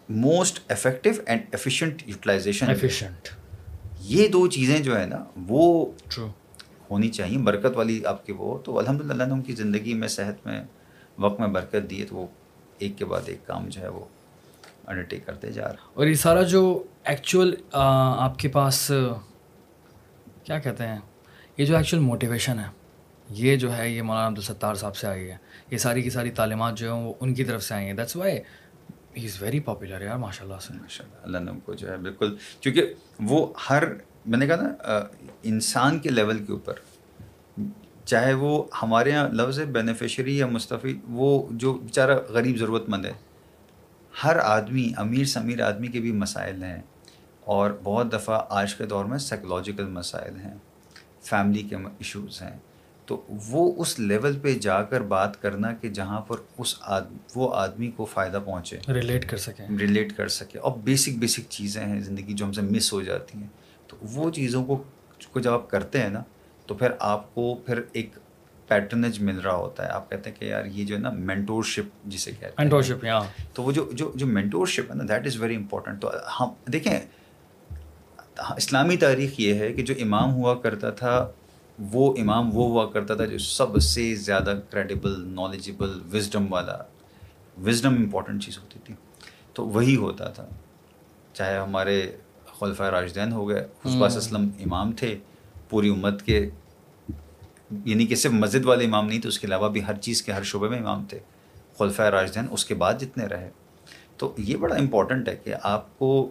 [0.10, 3.30] most effective and efficient utilisation efficient
[4.00, 5.86] یہ دو چیزیں جو ہے نا وہ
[6.90, 10.08] ہونی چاہیے۔ برکت والی آپ کے وہ تو الحمد للہ نے ان کی زندگی میں
[10.08, 10.64] صحت میں
[11.18, 12.28] وقت میں برکت دی ہے تو وہ
[12.78, 14.06] ایک کے بعد ایک کام جو ہے وہ
[14.88, 18.92] انڈرٹیک کرتے جا رہا اور یہ سارا جو ایکچوئل آپ کے پاس
[20.44, 21.00] کیا کہتے ہیں؟
[21.58, 22.70] یہ جو ایکچوئل موٹیویشن ہے
[23.30, 25.38] یہ جو ہے یہ مولانا عبدالستار صاحب سے آئی ہے۔
[25.72, 28.16] یہ ساری کی ساری تعلیمات جو ہیں وہ ان کی طرف سے آئی ہیں۔ That's
[28.16, 28.40] why
[29.18, 31.90] he is very popular یار ماشاء اللہ سے۔ ماشاء اللہ اللہ نے ان کو جو
[31.90, 33.84] ہے بالکل کیونکہ وہ ہر
[34.26, 35.00] میں نے کہا نا
[35.44, 36.74] انسان کے لیول کے اوپر
[38.06, 43.12] چاہے وہ ہمارے یہاں لفظ بینیفیشری یا مستفید وہ جو بیچارہ غریب ضرورت مند ہے۔
[44.24, 46.82] ہر آدمی امیر سمیر آدمی کے بھی مسائل ہیں
[47.46, 50.54] اور بہت دفعہ آج کے دور میں سائیکلوجیکل مسائل ہیں
[51.22, 52.58] فیملی کے ایشوز ہیں۔
[53.06, 57.02] تو وہ اس لیول پہ جا کر بات کرنا کہ جہاں پر اس آد
[57.36, 61.86] وہ آدمی کو فائدہ پہنچے۔ ریلیٹ کر سکیں۔ ریلیٹ کر سکے۔ اور بیسک بیسک چیزیں
[61.86, 63.48] ہیں زندگی جو ہم سے مس ہو جاتی ہیں۔
[63.88, 64.84] تو وہ چیزوں کو
[65.32, 66.24] کو جب آپ کرتے ہیں نا
[66.66, 68.10] تو پھر آپ کو پھر ایک
[68.68, 71.84] پیٹرنج مل رہا ہوتا ہے آپ کہتے ہیں کہ یار یہ جو ہے نا مینٹورشپ
[72.06, 75.38] جسے کہتے ہیں۔ مینٹورشپ ہاں تو وہ جو جو جو مینٹورشپ ہے نا دیٹ از
[75.38, 77.00] ویری امپورٹنٹ تو ہم دیکھیں
[78.58, 81.32] اسلامی تاریخ یہ ہے کہ جو امام ہوا کرتا تھا
[81.80, 86.78] وہ امام وہ ہوا کرتا تھا جو سب سے زیادہ کریڈیبل نالجبل وزڈم والا
[87.66, 88.94] وزڈم امپورٹنٹ چیز ہوتی تھی۔
[89.54, 90.46] تو وہی ہوتا تھا۔
[91.34, 92.18] چاہے ہمارے
[92.60, 95.18] خلفۂ راجدین ہو گئے حسبہ اسلم امام تھے
[95.70, 96.50] پوری امت کے
[97.86, 100.32] یعنی کہ صرف مسجد والے امام نہیں تو اس کے علاوہ بھی ہر چیز کے،
[100.32, 101.20] ہر شعبے میں امام تھے
[101.80, 103.50] خلفۂ راجدین اس کے بعد جتنے رہے۔
[104.18, 106.30] تو یہ بڑا امپورٹنٹ ہے کہ آپ کو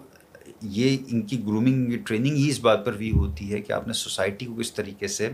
[0.60, 3.92] یہ ان کی گرومنگ ٹریننگ ہی اس بات پر بھی ہوتی ہے کہ آپ نے
[3.92, 5.30] سوسائٹی کو کس طریقے سے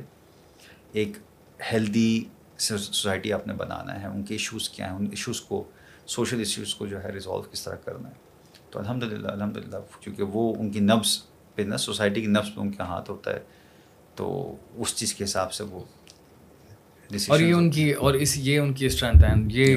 [0.93, 1.13] ایک
[1.73, 2.25] ہیلدی
[2.59, 5.65] سوسائٹی آپ نے بنانا ہے، ان کے ایشوز کیا ہیں، ان ایشوز کو
[6.07, 8.15] سوشل ایشوز کو جو ہے ریزالو کس طرح کرنا ہے۔
[8.71, 11.23] تو الحمد للہ الحمد للہ کیونکہ وہ ان کی نبس
[11.55, 13.41] پہ نا سوسائٹی کی نبس پہ ان کے ہاتھ ہوتا ہے۔
[14.15, 15.81] تو اس چیز کے حساب سے وہ
[17.29, 19.77] اور یہ ان کی اور اس یہ ان کی اسٹرینتھ ہے یہ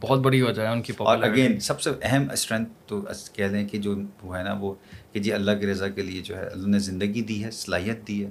[0.00, 3.00] بہت بڑی وجہ ہے ان کی اور اگین سب سے اہم اسٹرینتھ تو
[3.32, 4.74] کہہ دیں کہ جو وہ ہے نا وہ
[5.12, 8.08] کہ جی اللہ کی رضا کے لیے جو ہے اللہ نے زندگی دی ہے صلاحیت
[8.08, 8.30] دی ہے۔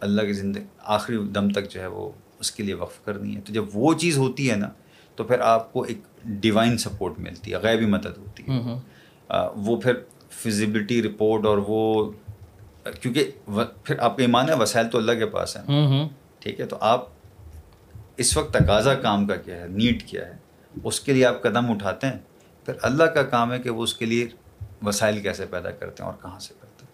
[0.00, 2.10] اللہ کی زندگی آخری دم تک جو ہے وہ
[2.40, 4.68] اس کے لیے وقف کرنی ہے۔ تو جب وہ چیز ہوتی ہے نا
[5.16, 8.58] تو پھر آپ کو ایک ڈیوائن سپورٹ ملتی ہے غیبی مدد ہوتی ہے۔
[9.56, 9.94] وہ پھر
[10.30, 12.12] فزیبلٹی رپورٹ اور وہ
[12.84, 13.30] کیونکہ
[13.84, 15.64] پھر آپ کا ایمان ہے وسائل تو اللہ کے پاس ہیں۔
[16.38, 17.04] ٹھیک ہے تو آپ
[18.16, 20.32] اس وقت تقاضا کام کا کیا ہے نیٹ کیا ہے
[20.84, 22.18] اس کے لیے آپ قدم اٹھاتے ہیں۔
[22.64, 24.26] پھر اللہ کا کام ہے کہ وہ اس کے لیے
[24.82, 26.88] وسائل کیسے پیدا کرتے ہیں اور کہاں سے کرتے ہیں۔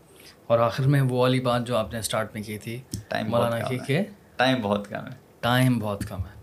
[0.46, 3.58] اور آخر میں وہ والی بات جو آپ نے اسٹارٹ میں کی تھی ٹائم مولانا
[3.58, 4.00] کی کہ
[4.36, 6.33] ٹائم بہت کم ہے۔ ٹائم بہت کم ہے۔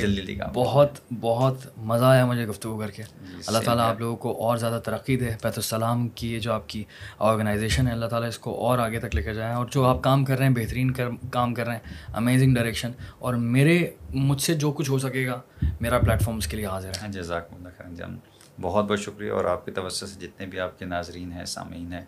[0.00, 0.90] جلدی بہت
[1.20, 4.80] بہت مزہ آیا مجھے گفتگو کر کے۔ جی، اللہ تعالیٰ آپ لوگوں کو اور زیادہ
[4.84, 6.84] ترقی دے بیت السلام کی جو آپ کی
[7.18, 10.02] آرگنائزیشن ہے اللہ تعالیٰ اس کو اور آگے تک لے کے جائیں۔ اور جو آپ
[10.02, 10.92] کام کر رہے ہیں بہترین
[11.30, 15.40] کام کر رہے ہیں امیزنگ ڈائریکشن اور میرے مجھ سے جو کچھ ہو سکے گا
[15.80, 18.18] میرا اس کے لیے حاضر ہے۔ جزاک اللہ خیر جان
[18.60, 21.92] بہت بہت شکریہ۔ اور آپ کی توسط سے جتنے بھی آپ کے ناظرین ہیں سامعین
[21.92, 22.04] ہیں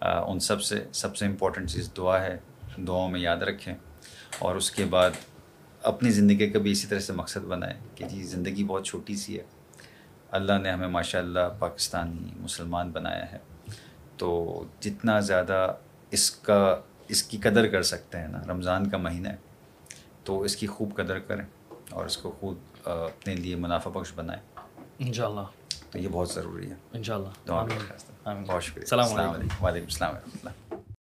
[0.00, 2.36] ان سب سے سب سے امپورٹنٹ چیز دعا ہے۔
[2.78, 3.74] دعاؤں میں یاد رکھیں۔
[4.38, 5.10] اور اس کے بعد
[5.86, 9.38] اپنی زندگی کا بھی اسی طرح سے مقصد بنائے کہ جی زندگی بہت چھوٹی سی
[9.38, 9.44] ہے۔
[10.30, 13.38] اللہ نے ہمیں ماشاء اللہ پاکستانی مسلمان بنایا ہے۔
[14.16, 15.74] تو جتنا زیادہ
[16.10, 16.76] اس کا
[17.08, 19.36] اس کی قدر کر سکتے ہیں نا رمضان کا مہینہ ہے
[20.24, 21.44] تو اس کی خوب قدر کریں
[21.90, 24.42] اور اس کو خود اپنے لیے منافع بخش بنائیں۔
[24.98, 25.40] ان شاء اللہ
[25.90, 27.50] تو یہ بہت ضروری ہے۔ ان شاء اللہ
[28.46, 30.65] بہت شکریہ۔ السلام علیکم۔ وعلیکم السلام و رحمۃ اللہ۔